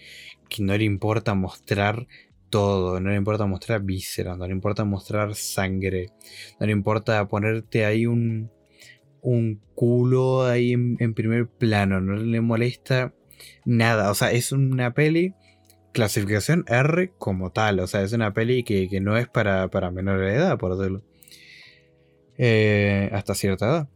[0.50, 2.06] que no le importa mostrar
[2.50, 6.10] todo, no le importa mostrar vísceras, no le importa mostrar sangre,
[6.60, 8.50] no le importa ponerte ahí un,
[9.22, 13.14] un culo ahí en, primer plano, no le molesta
[13.64, 15.34] nada, o sea, es una peli
[15.96, 20.20] clasificación R como tal, o sea, es una peli que, no es para, para menor
[20.20, 21.02] de edad, por decirlo.
[22.36, 23.88] Eh, hasta cierta edad.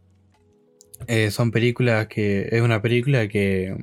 [1.07, 2.49] Eh, son películas que.
[2.51, 3.75] Es una película que.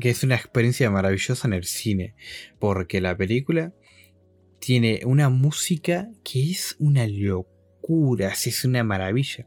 [0.00, 2.16] que es una experiencia maravillosa en el cine.
[2.58, 3.72] Porque la película
[4.58, 9.46] tiene una música que es una locura, es una maravilla.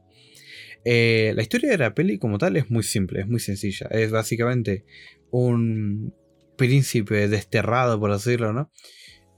[0.86, 3.88] Eh, la historia de la peli como tal es muy simple, es muy sencilla.
[3.92, 4.86] Es básicamente
[5.30, 6.14] un
[6.58, 8.70] príncipe desterrado, por decirlo, ¿no?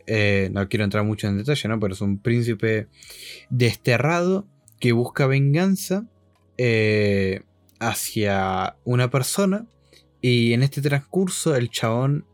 [0.07, 1.79] Eh, no quiero entrar mucho en detalle, ¿no?
[1.79, 2.87] Pero es un príncipe
[3.51, 4.47] desterrado
[4.79, 6.07] que busca venganza
[6.57, 7.41] eh,
[7.79, 9.67] hacia una persona.
[10.21, 12.25] Y en este transcurso el chabón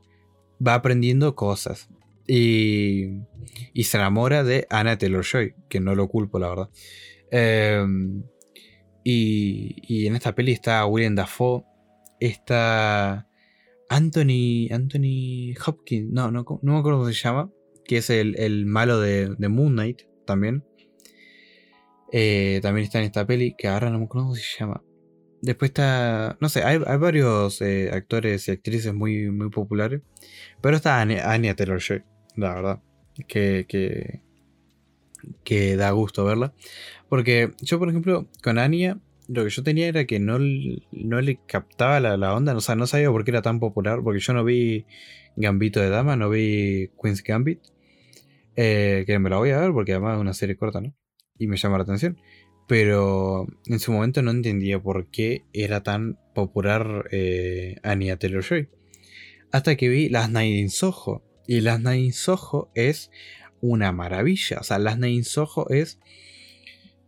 [0.65, 1.89] va aprendiendo cosas.
[2.27, 3.19] Y,
[3.73, 6.69] y se enamora de Anna Taylor Joy, que no lo culpo, la verdad.
[7.29, 8.23] Em,
[9.03, 11.63] y, y, en esta peli está William Dafoe,
[12.19, 13.27] está
[13.89, 17.49] Anthony, Anthony Hopkins, no, no, no me acuerdo cómo se llama,
[17.86, 20.63] que es el, malo de, de, Moon Knight también.
[22.11, 24.81] Eh, también está en esta peli, que ahora no me acuerdo cómo se llama.
[25.41, 30.01] Después está, no sé, hay, varios eh, actores y actrices muy, muy populares.
[30.61, 32.03] Pero está Anya Taylor-Joy
[32.36, 32.81] la verdad.
[33.27, 33.65] Que,
[35.43, 36.53] que, da gusto verla.
[37.09, 41.39] Porque yo, por ejemplo, con Anya, lo que yo tenía era que no, no le
[41.47, 42.55] captaba la, onda.
[42.55, 44.01] O sea, no sabía por qué era tan popular.
[44.03, 44.86] Porque yo no vi
[45.36, 47.59] Gambito de Dama, no vi Queen's Gambit.
[48.55, 50.93] Eh, que me la voy a ver porque además es una serie corta, ¿no?
[51.38, 52.17] Y me llama la atención.
[52.67, 58.69] Pero en su momento no entendía por qué era tan popular eh, Anya Taylor-Joy.
[59.51, 61.23] Hasta que vi Las Night in Soho.
[61.47, 63.11] Y Last Night in Soho es
[63.61, 64.57] una maravilla.
[64.59, 65.99] O sea, Last Night in Soho es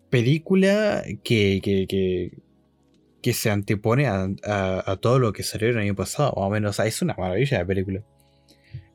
[0.10, 2.38] película que, que,
[3.22, 6.80] que, se antepone a, todo lo que salió el año pasado, o menos.
[6.80, 8.04] es una maravilla de película.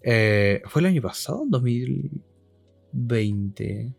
[0.02, 1.44] Eh, ¿Fue el año pasado?
[1.46, 3.92] 2020.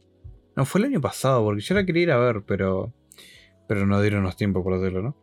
[0.56, 2.94] No, fue el año pasado, porque yo la quería ir a ver, pero.
[3.68, 5.16] Pero no dieron los tiempos por hacerlo, ¿no?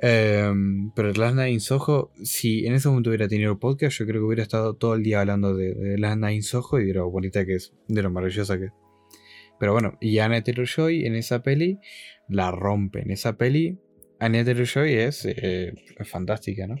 [0.00, 4.20] Em, pero Last Night in Soho, si en ese momento hubiera tenido podcast, yo creo
[4.20, 6.94] que hubiera estado todo el día hablando de, de Last Night in Soho y de
[6.94, 8.72] lo bonita que es, de lo maravillosa que es.
[9.58, 11.80] Pero bueno, y Anna Taylor-Joy en esa peli
[12.28, 13.02] la rompe.
[13.02, 13.78] En esa peli,
[14.18, 16.76] Anna Taylor-Joy es, eh, fantástica, ¿no?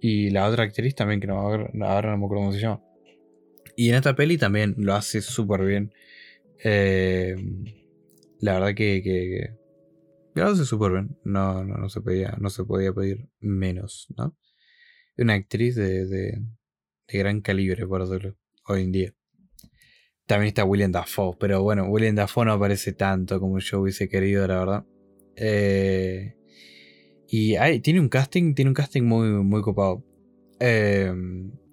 [0.00, 1.70] Y la otra actriz también, que no, ahora
[2.10, 2.82] no me acuerdo cómo se llama.
[3.76, 5.92] Y en esta peli también lo hace súper bien.
[6.64, 7.36] Eh,
[8.40, 9.54] la verdad que, que,
[10.34, 11.18] lo hace súper bien.
[11.24, 14.36] No, no, no, se podía, no se podía pedir menos, ¿no?
[15.18, 16.42] Una actriz de, de,
[17.08, 19.14] de gran calibre, por decirlo, hoy en día.
[20.32, 24.46] También está William Dafoe, pero bueno, William Dafoe no aparece tanto como yo hubiese querido,
[24.46, 24.86] la verdad.
[25.36, 26.36] Eh,
[27.28, 30.02] y tiene un casting, tiene un casting muy, muy copado.
[30.58, 31.12] Eh,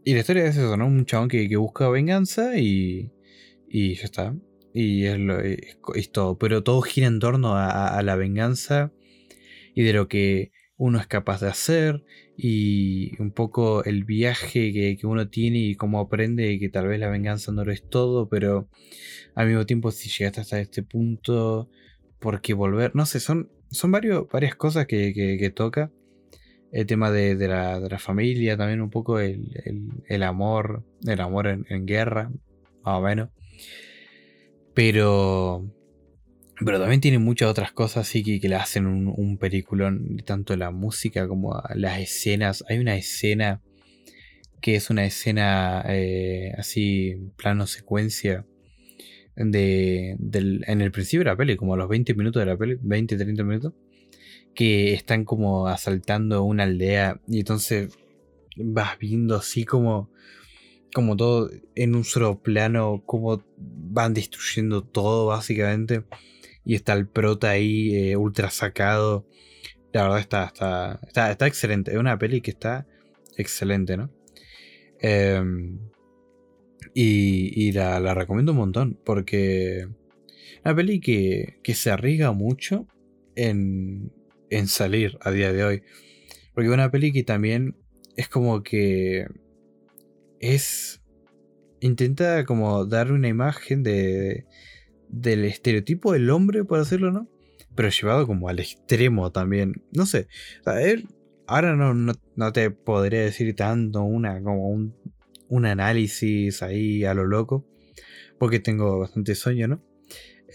[0.03, 0.88] y la historia es eso, ¿no?
[0.88, 3.14] Un chabón que, busca venganza y,
[3.70, 4.36] y ya está.
[4.74, 6.38] Y es, lo, es, todo.
[6.38, 8.91] Pero todo gira en torno a, la venganza
[9.74, 12.03] y de lo que uno es capaz de hacer
[12.42, 17.10] y un poco el viaje que, uno tiene y cómo aprende que tal vez la
[17.10, 18.70] venganza no lo es todo, pero
[19.36, 21.70] al mismo tiempo si llegaste hasta este punto,
[22.20, 22.96] ¿por qué volver?
[22.96, 25.92] No sé, son, son varios, varias cosas que, toca.
[26.72, 32.32] El tema de, la, familia, también un poco el, amor, el amor en, en guerra,
[32.84, 33.30] más o menos.
[34.74, 35.66] Pero
[36.66, 40.55] pero también tiene muchas otras cosas así que, que le hacen un, un, peliculón, tanto
[40.57, 42.64] la música como las escenas.
[42.68, 43.62] Hay una escena
[44.62, 48.45] que es una escena eh, así, plano secuencia,
[49.36, 50.18] de,
[50.68, 53.16] en el principio de la peli, como a los 20 minutos de la peli, 20,
[53.16, 53.74] 30 minutos,
[54.53, 57.97] que están como asaltando una aldea y entonces
[58.57, 60.10] vas viendo así como
[60.93, 66.03] como todo en un solo plano, como van destruyendo todo básicamente
[66.66, 69.28] y está el prota ahí eh, ultra sacado.
[69.91, 71.91] La verdad está, está, está, excelente.
[71.91, 72.86] Es una peli que está
[73.38, 74.12] excelente, ¿no?
[74.99, 75.80] Em,
[76.93, 79.88] y, la, recomiendo un montón porque
[80.64, 82.88] una peli que, que se arriesga mucho
[83.36, 84.12] en,
[84.49, 85.84] en salir a día de hoy.
[86.53, 87.76] Porque una peli que también
[88.16, 89.28] es como que
[90.39, 91.01] es
[91.80, 94.45] intenta como dar una imagen de,
[95.10, 97.28] del estereotipo del hombre, por decirlo, ¿no?
[97.76, 99.84] Pero llevado como al extremo también.
[99.91, 100.28] No sé.
[101.47, 104.95] ahora no, no, te podría decir tanto una, como un,
[105.47, 107.66] un, análisis ahí a lo loco.
[108.38, 109.84] Porque tengo bastante sueño, ¿no?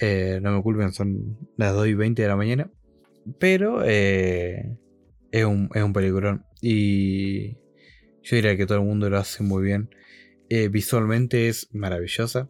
[0.00, 2.70] Eh, no me culpen, son las 2 y 20 de la mañana.
[3.38, 4.76] Pero eh,
[5.30, 6.44] es, un, es un peliculón.
[6.61, 7.55] Y
[8.22, 9.90] yo diría que todo el mundo lo hace muy bien.
[10.48, 12.48] Eh, visualmente es maravillosa.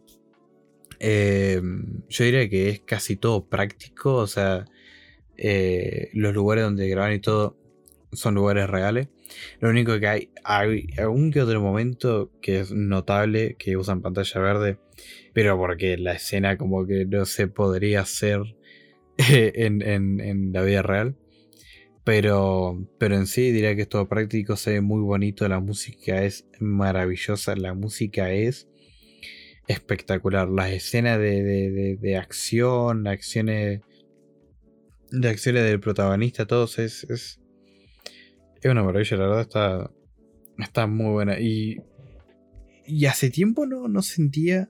[0.99, 1.61] Eh,
[2.09, 4.65] yo diría que es casi todo práctico, o sea,
[5.37, 7.57] eh, los lugares donde graban y todo
[8.13, 9.09] son lugares reales.
[9.59, 14.39] Lo único que hay, hay algún que otro momento que es notable que usan pantalla
[14.39, 14.77] verde,
[15.33, 18.41] pero porque la escena como que no se podría hacer
[19.17, 21.15] en, en, la vida real.
[22.03, 26.23] Pero, pero en sí diría que es todo práctico, se ve muy bonito, la música
[26.23, 28.69] es maravillosa, la música es
[29.67, 30.47] espectacular.
[30.49, 33.81] Las escenas de, de, acción, las acciones,
[35.11, 37.39] de acciones del protagonista, todos es, es,
[38.61, 39.91] es una maravilla, la verdad está,
[40.59, 41.39] está muy buena.
[41.39, 41.81] Y,
[42.85, 44.69] y hace tiempo no, no sentía,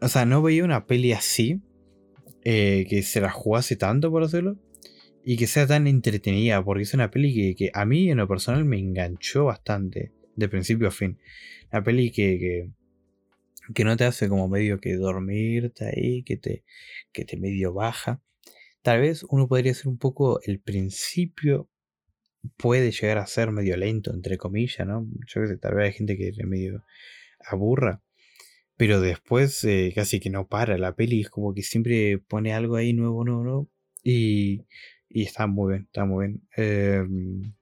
[0.00, 1.60] o sea, no veía una peli así,
[2.44, 4.58] eh, que se la jugase tanto, por hacerlo.
[5.24, 8.26] Y que sea tan entretenida, porque es una peli que, que, a mí en lo
[8.26, 11.18] personal me enganchó bastante, de principio a fin.
[11.70, 12.70] Una peli que,
[13.74, 16.64] que no te hace como medio que dormirte ahí, que te,
[17.12, 18.22] que te medio baja.
[18.82, 21.68] Tal vez uno podría ser un poco el principio
[22.56, 25.06] puede llegar a ser medio lento, entre comillas, ¿no?
[25.26, 26.84] Yo que sé, tal vez hay gente que le medio
[27.44, 28.02] aburra.
[28.76, 32.76] Pero después eh, casi que no para la peli, es como que siempre pone algo
[32.76, 33.70] ahí nuevo, nuevo, nuevo.
[34.04, 34.66] Y,
[35.08, 36.42] y está muy bien, está muy bien.
[36.56, 37.54] Em,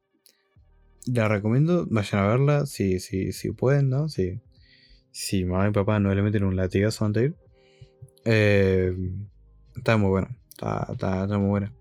[1.07, 4.09] la recomiendo, vayan a verla si, si, si pueden, ¿no?
[4.09, 4.41] Si,
[5.17, 7.35] si mamá y papá no le meten un latigazo antes de.
[8.27, 8.95] Eh,
[9.75, 10.37] está muy buena.
[10.53, 11.73] Está, muy buena.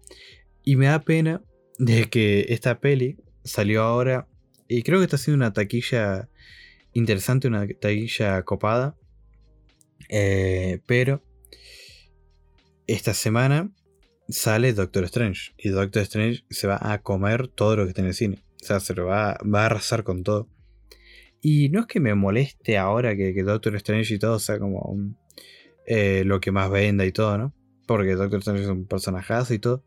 [0.63, 1.41] Y me da pena
[1.77, 4.29] de que esta peli salió ahora.
[4.69, 6.29] Y creo que está haciendo una taquilla
[6.93, 8.95] interesante, una taquilla copada.
[10.07, 11.21] Eh, pero
[12.87, 13.69] esta semana
[14.29, 15.51] sale Doctor Strange.
[15.57, 18.45] Y Doctor Strange se va a comer todo lo que está en el cine.
[18.61, 20.47] O sea, se lo va, va a arrasar con todo.
[21.47, 24.97] Y no es que me moleste ahora que, Doctor Strange y todo sea como
[25.85, 27.53] eh, lo que más venda y todo, ¿no?
[27.85, 29.83] Porque Doctor Strange es un personajazo y todo.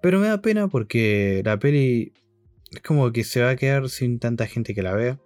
[0.00, 2.12] Pero me da pena porque la peli
[2.70, 5.18] es como que se va a quedar sin tanta gente que la vea.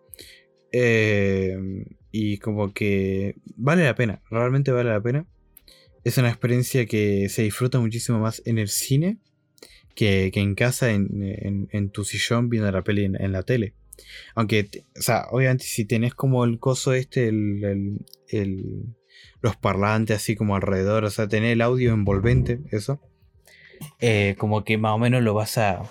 [0.72, 5.26] Eh, y como que vale la pena, realmente vale la pena.
[6.02, 9.18] Es una experiencia que se disfruta muchísimo más en el cine
[9.94, 13.74] que, en casa, en, tu sillón viendo la peli en, la tele.
[14.34, 17.98] Aunque, o sea, obviamente si tenés como el coso este, el,
[19.40, 23.00] los parlantes así como alrededor, o sea, tener el audio envolvente, eso,
[24.00, 25.90] eh, como que más o menos lo vas a,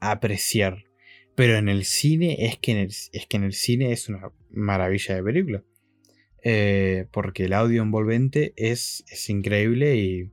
[0.00, 0.84] apreciar.
[1.34, 4.32] Pero en el cine es que en el, es que en el cine es una
[4.50, 5.64] maravilla de película.
[6.42, 10.32] Eh, porque el audio envolvente es, es increíble y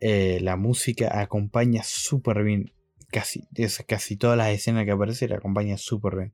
[0.00, 2.72] eh, la música acompaña súper bien.
[3.12, 3.46] Casi,
[3.86, 6.32] casi todas las escenas que aparecen la acompaña súper bien.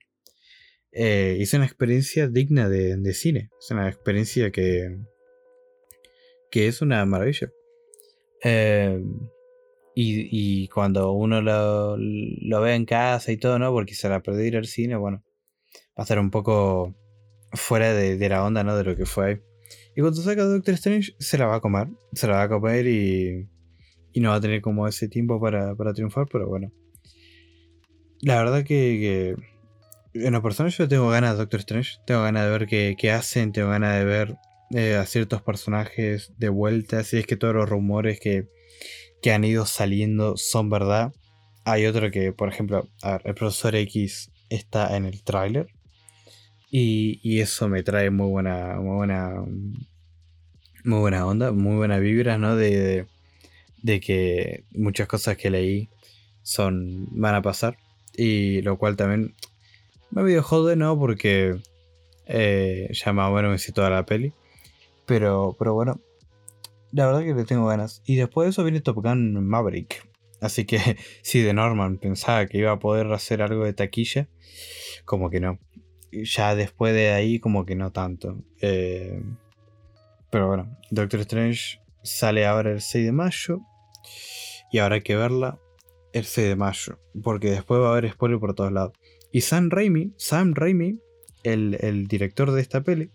[0.93, 3.51] Eh, es una experiencia digna de, cine.
[3.61, 4.97] Es una experiencia que,
[6.51, 7.51] que es una maravilla.
[9.95, 13.73] y, cuando uno lo, lo, ve en casa y todo, ¿no?
[13.73, 15.25] Porque se la perdió ir al cine, bueno,
[15.89, 16.95] va a estar un poco
[17.53, 18.77] fuera de, la onda, ¿no?
[18.77, 19.43] De lo que fue
[19.97, 21.89] Y cuando saca Doctor Strange, se la va a comer.
[22.13, 23.49] Se la va a comer y.
[24.19, 26.73] Y no va a tener como ese tiempo para, triunfar, pero bueno.
[28.21, 29.37] La verdad que.
[30.13, 31.99] En lo personal, yo tengo ganas de Doctor Strange.
[32.05, 33.53] Tengo ganas de ver qué, hacen.
[33.53, 34.35] Tengo ganas de ver
[34.75, 37.05] eh, a ciertos personajes de vuelta.
[37.05, 38.49] Si es que todos los rumores que,
[39.23, 41.13] que han ido saliendo son verdad.
[41.65, 42.89] Hay otro que, por ejemplo,
[43.23, 45.69] el profesor X está en el tráiler.
[46.73, 49.45] Y, eso me trae muy buena, muy buena,
[50.83, 52.57] muy buena onda, muy buena vibra, ¿no?
[52.57, 53.07] De,
[53.85, 55.89] que muchas cosas que leí
[56.43, 57.77] son, van a pasar.
[58.17, 59.35] Y lo cual también
[60.11, 60.99] me medio jode, ¿no?
[60.99, 61.61] Porque
[62.27, 64.33] eh, ya más o menos me hice toda la peli.
[65.07, 66.01] Pero, pero bueno,
[66.93, 68.03] la verdad que le tengo ganas.
[68.05, 70.07] Y después de eso viene Top Gun Maverick.
[70.41, 74.29] Así que si de Norman pensaba que iba a poder hacer algo de taquilla,
[75.05, 75.59] como que no
[76.13, 78.43] ya después de ahí como que no tanto.
[78.61, 79.23] Eh,
[80.31, 83.61] pero bueno, Doctor Strange sale ahora el 6 de mayo.
[84.73, 85.59] Y hay que verla
[86.13, 86.99] el 6 de mayo.
[87.23, 88.93] Porque después va a haber spoiler por todos lados.
[89.33, 90.99] Y Sam Raimi, Sam Raimi,
[91.43, 93.11] el, director de esta peli,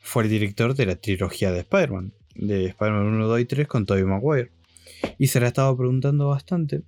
[0.00, 2.12] fue el director de la trilogía de Spider-Man.
[2.34, 4.50] De Spider-Man 1, 2 y 3 con Tobey Maguire.
[5.18, 6.82] Y se le ha estado preguntando bastante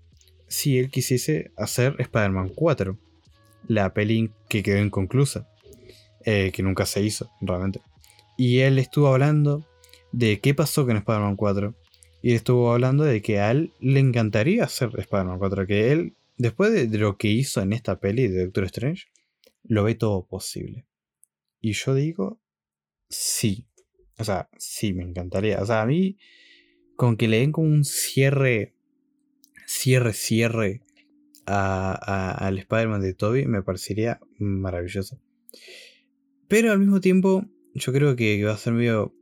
[0.48, 2.98] si él quisiese hacer Spider-Man 4
[3.68, 5.48] la peli que quedó inconclusa,
[6.24, 7.80] eh, que nunca se hizo realmente.
[8.36, 9.66] Y él estuvo hablando
[10.12, 11.74] de qué pasó con Spider-Man 4.
[12.22, 15.66] Y estuvo hablando de que a él le encantaría hacer Spider-Man 4.
[15.66, 19.08] Que él, después de, lo que hizo en esta peli de Doctor Strange,
[19.64, 20.86] lo ve todo posible.
[21.60, 22.40] Y yo digo,
[23.08, 23.66] sí.
[24.18, 25.60] O sea, sí, me encantaría.
[25.60, 26.16] O sea, a mí,
[26.94, 28.72] con que le den como un cierre,
[29.66, 30.82] cierre, cierre
[31.44, 35.20] al Spider-Man de Toby me parecería maravilloso.
[36.46, 37.44] Pero al mismo tiempo,
[37.74, 39.12] yo creo que va a ser medio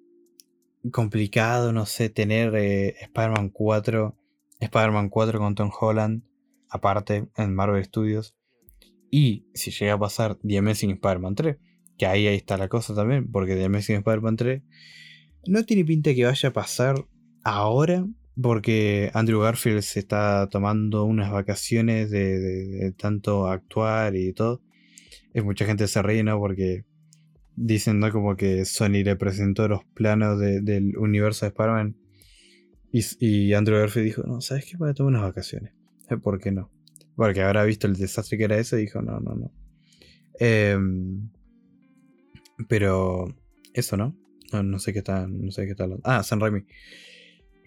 [0.92, 4.16] complicado, no sé, tener eh, Spider-Man 4,
[4.60, 6.22] Spider-Man 4 con Tom Holland,
[6.68, 8.36] aparte en Marvel Studios.
[9.10, 11.56] Y si llega a pasar The Amazing Spider-Man 3,
[11.98, 14.62] que ahí, ahí está la cosa también, porque The Amazing Spider-Man 3
[15.46, 17.04] no tiene pinta que vaya a pasar
[17.44, 18.06] ahora,
[18.40, 24.62] porque Andrew Garfield se está tomando unas vacaciones de, tanto actuar y todo.
[25.32, 26.38] Es mucha gente se ríe, ¿no?
[26.38, 26.84] Porque
[27.60, 28.10] dicen, ¿no?
[28.10, 31.96] Como que Sony le presentó los planos del universo de Spider-Man.
[32.92, 34.76] Y, Andrew Garfield dijo, no, ¿sabes qué?
[34.76, 35.72] Voy a tomar unas vacaciones.
[36.08, 36.70] Eh, ¿Por qué no?
[37.14, 39.52] Porque habrá visto el desastre que era eso y dijo, no, no, no.
[40.40, 41.30] Em,
[42.66, 43.26] pero
[43.74, 44.16] eso, ¿no?
[44.52, 44.78] ¿no?
[44.78, 46.02] sé qué está, no sé qué está hablando.
[46.04, 46.64] Ah, San Raimi.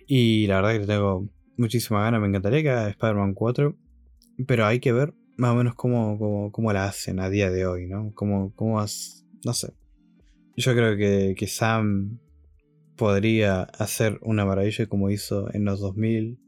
[0.07, 3.77] Y la verdad que tengo muchísima ganas, me encantaría que haga Spider-Man 4,
[4.47, 7.87] pero hay que ver más o menos cómo, cómo, la hacen a día de hoy,
[7.87, 8.11] ¿no?
[8.13, 9.73] Cómo, cómo no sé.
[10.55, 12.19] Yo creo que, que Sam
[12.95, 16.39] podría hacer una maravilla como hizo en los 2000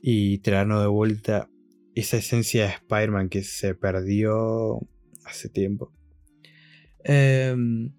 [0.00, 1.48] y traernos de vuelta
[1.94, 4.80] esa esencia de Spider-Man que se perdió
[5.24, 5.92] hace tiempo.
[7.04, 7.92] Em,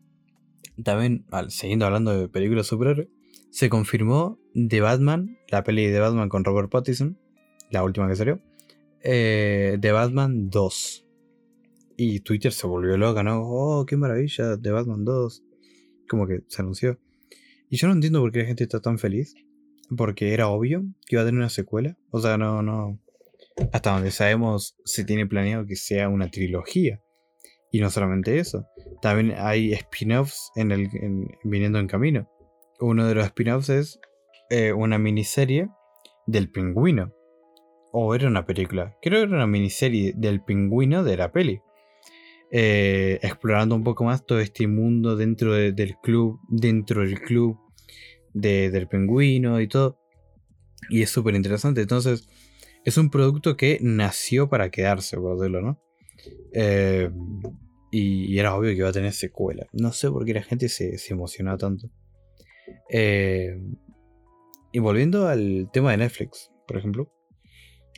[0.83, 3.07] también, siguiendo hablando de películas superhéroes,
[3.51, 7.17] se confirmó The Batman, la peli de Batman con Robert Pattinson,
[7.71, 8.41] la última que salió,
[9.01, 11.04] eh, The Batman 2.
[11.97, 13.41] Y Twitter se volvió loca, ¿no?
[13.43, 15.43] Oh, qué maravilla, The Batman 2.
[16.09, 16.99] Como que se anunció.
[17.69, 19.35] Y yo no entiendo por qué la gente está tan feliz.
[19.95, 21.97] porque era obvio que iba a tener una secuela.
[22.09, 22.99] O sea, no, no.
[23.71, 27.01] Hasta donde sabemos, se tiene planeado que sea una trilogía.
[27.71, 28.65] Y no solamente eso,
[29.01, 32.29] también hay spin-offs en viniendo en camino.
[32.79, 33.99] Uno de los spin-offs es
[34.49, 35.69] eh, una miniserie
[36.25, 37.13] del pingüino.
[37.91, 38.97] O era una película.
[39.01, 41.61] Creo que era una miniserie del pingüino de la peli.
[42.57, 47.59] Eh, explorando un poco más todo este mundo dentro del club, dentro del club
[48.33, 49.99] del pingüino y todo.
[50.89, 51.81] Y es súper interesante.
[51.81, 52.29] Entonces,
[52.85, 55.81] es un producto que nació para quedarse, por decirlo, ¿no?
[56.53, 57.11] Eh,
[57.91, 59.67] y, era obvio que iba a tener secuela.
[59.73, 61.89] No sé por qué la gente se, se emociona tanto.
[62.89, 63.59] Eh,
[64.71, 67.11] y volviendo al tema de Netflix, por ejemplo.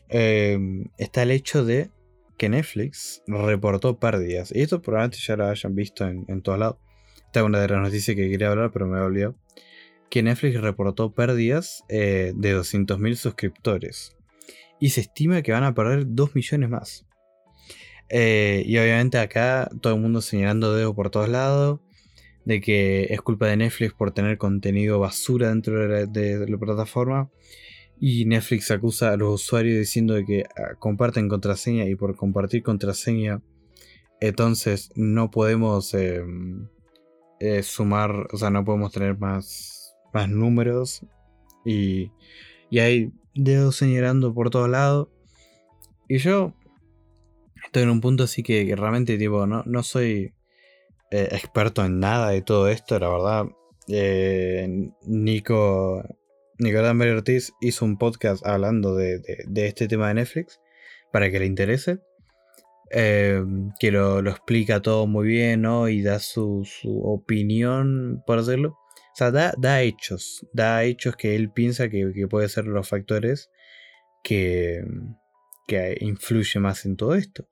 [0.10, 1.92] está el hecho de
[2.38, 4.52] que Netflix reportó pérdidas.
[4.56, 6.78] Y esto probablemente ya lo hayan visto en, en todos lados.
[7.26, 9.36] Esta es una de las noticias que quería hablar, pero me he olvidado.
[10.10, 14.16] Que Netflix reportó pérdidas eh, de 200.000 suscriptores.
[14.80, 17.06] Y se estima que van a perder 2 millones más.
[18.10, 21.82] Eh, y obviamente acá todo el mundo señalando dedo por todos lados.
[22.46, 27.30] De que es culpa de Netflix por tener contenido basura dentro de la plataforma.
[28.00, 33.42] Y Netflix acusa a los usuarios diciendo que ah, comparten contraseña y por compartir contraseña,
[34.20, 36.68] entonces no podemos em,
[37.40, 41.06] eh, sumar, o sea, no podemos tener más, más números.
[41.66, 42.12] Y,
[42.70, 45.10] y hay dedos señalando por todos lados.
[46.08, 46.54] Y yo
[47.66, 50.34] estoy en un punto así que, realmente, tipo, no, no soy
[51.12, 53.46] eh, experto en nada de todo esto, la verdad.
[53.88, 56.04] Eh, Nico
[56.60, 59.22] Nicolás Mario Ortiz hizo un podcast hablando de,
[59.56, 60.60] este tema de Netflix
[61.12, 62.00] para que le interese.
[62.90, 63.44] Eh,
[63.80, 65.90] que lo, explica todo muy bien, ¿no?
[65.90, 68.70] Y da su, opinión, por hacerlo.
[68.70, 70.48] O sea, da, hechos.
[70.54, 73.52] Da hechos que él piensa que, que pueden ser los factores
[74.24, 74.84] que,
[75.68, 77.48] que influye más en todo esto.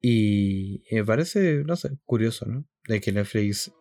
[0.00, 2.64] Y me parece, no sé, curioso, ¿no?
[2.88, 3.72] De que Netflix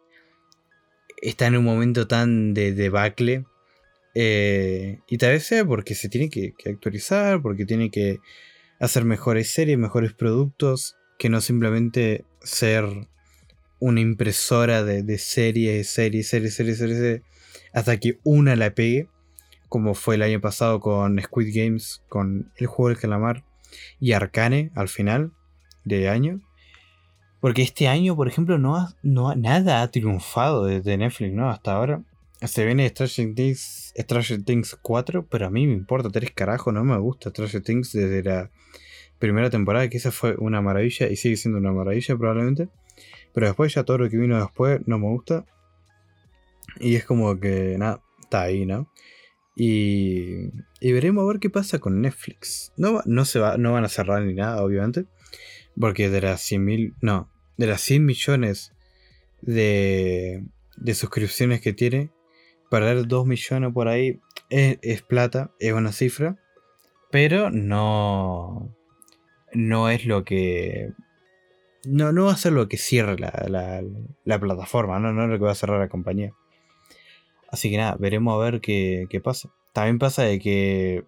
[1.21, 3.45] está en un momento tan de debacle
[4.19, 8.19] eh, y sea porque se tiene que, actualizar, porque tiene que
[8.79, 12.85] hacer mejores series, mejores productos, que no simplemente ser
[13.79, 17.21] una impresora de, de series, series, series, series, series,
[17.73, 19.07] hasta que una la pegue,
[19.69, 23.43] como fue el año pasado con Squid Games, con el juego del calamar
[23.99, 25.31] y Arcane al final
[25.83, 26.41] de año.
[27.39, 31.51] Porque este año, por ejemplo, no, no nada ha triunfado desde Netflix, ¿no?
[31.51, 32.01] Hasta ahora.
[32.41, 36.83] Se viene Stranger Things, Stranger Things 4, pero a mí me importa tres carajos, no
[36.83, 38.51] me gusta Stranger Things desde la
[39.17, 42.69] primera temporada, que esa fue una maravilla y sigue siendo una maravilla probablemente.
[43.33, 45.45] Pero después ya todo lo que vino después no me gusta.
[46.79, 48.91] Y es como que nada, está ahí, ¿no?
[49.55, 52.71] Y, y veremos a ver qué pasa con Netflix.
[52.77, 55.05] No, no, se va, no van a cerrar ni nada, obviamente.
[55.79, 58.73] Porque de las 100 mil, no, de las 100 millones
[59.41, 60.43] de,
[60.75, 62.11] de suscripciones que tiene,
[62.69, 64.19] perder 2 millones por ahí
[64.49, 66.37] es, plata, es una cifra,
[67.11, 68.75] pero no,
[69.53, 70.91] no es lo que...
[71.85, 73.81] No, no va a ser lo que cierre la,
[74.25, 75.13] la, plataforma, ¿no?
[75.13, 76.33] no es lo que va a cerrar la compañía.
[77.49, 79.53] Así que nada, veremos a ver qué, qué pasa.
[79.71, 81.05] También pasa de que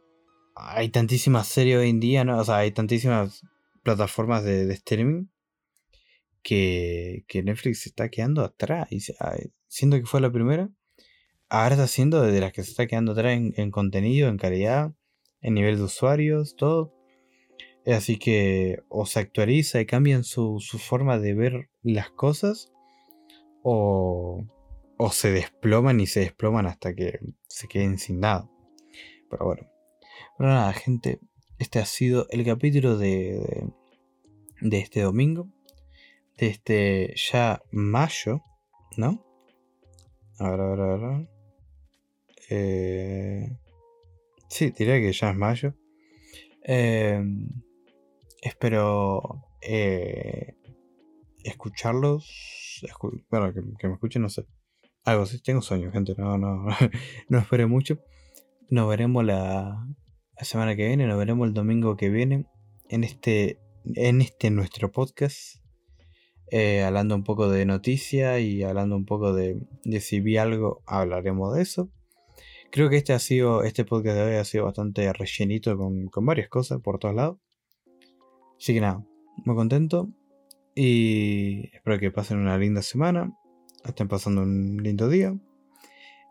[0.55, 2.37] hay tantísimas series hoy en día, ¿no?
[2.37, 3.43] O sea, hay tantísimas
[3.83, 5.25] plataformas de, streaming
[6.43, 8.87] que, que, Netflix se está quedando atrás.
[8.91, 8.99] Y,
[9.67, 10.69] siendo que fue la primera,
[11.49, 14.93] ahora está siendo de las que se está quedando atrás en, contenido, en calidad,
[15.41, 16.93] en nivel de usuarios, todo.
[17.85, 22.71] Así que o se actualiza y cambian su, forma de ver las cosas,
[23.63, 24.43] o,
[24.97, 28.49] o se desploman y se desploman hasta que se queden sin nada.
[29.29, 29.67] Pero bueno.
[30.37, 31.19] Pero nada, gente.
[31.57, 33.67] Este ha sido el capítulo de,
[34.61, 35.47] de, este domingo.
[36.37, 38.41] De este ya mayo,
[38.95, 39.25] ¿no?
[40.37, 41.38] Ahora, ahora, ahora.
[42.49, 43.57] Eh,
[44.49, 45.75] sí, diría que ya es mayo.
[46.63, 47.47] Em,
[48.41, 50.55] espero eh,
[51.43, 52.83] escucharlos.
[53.29, 54.45] bueno, que, me escuchen, no sé.
[55.05, 55.41] Algo así.
[55.41, 56.15] Tengo sueño, gente.
[56.17, 56.65] No, no,
[57.29, 57.99] no esperé mucho.
[58.69, 59.87] Nos veremos la,
[60.37, 61.07] la semana que viene.
[61.07, 62.45] Nos veremos el domingo que viene.
[62.89, 63.59] En este,
[63.95, 65.57] en este nuestro podcast.
[66.51, 69.61] Eh, hablando un poco de noticia y hablando un poco de
[70.01, 71.91] si vi algo, hablaremos de eso.
[72.71, 76.49] Creo que este ha sido, este podcast de hoy ha sido bastante rellenito con, varias
[76.49, 77.37] cosas por todos lados.
[78.59, 79.03] Así que nada,
[79.45, 80.09] muy contento.
[80.75, 83.35] Y espero que pasen una linda semana.
[83.83, 85.35] Estén pasando un lindo día.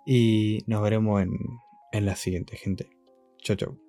[0.07, 1.33] Y nos veremos en,
[1.93, 2.89] en la siguiente, gente.
[3.39, 3.88] Chao, chao.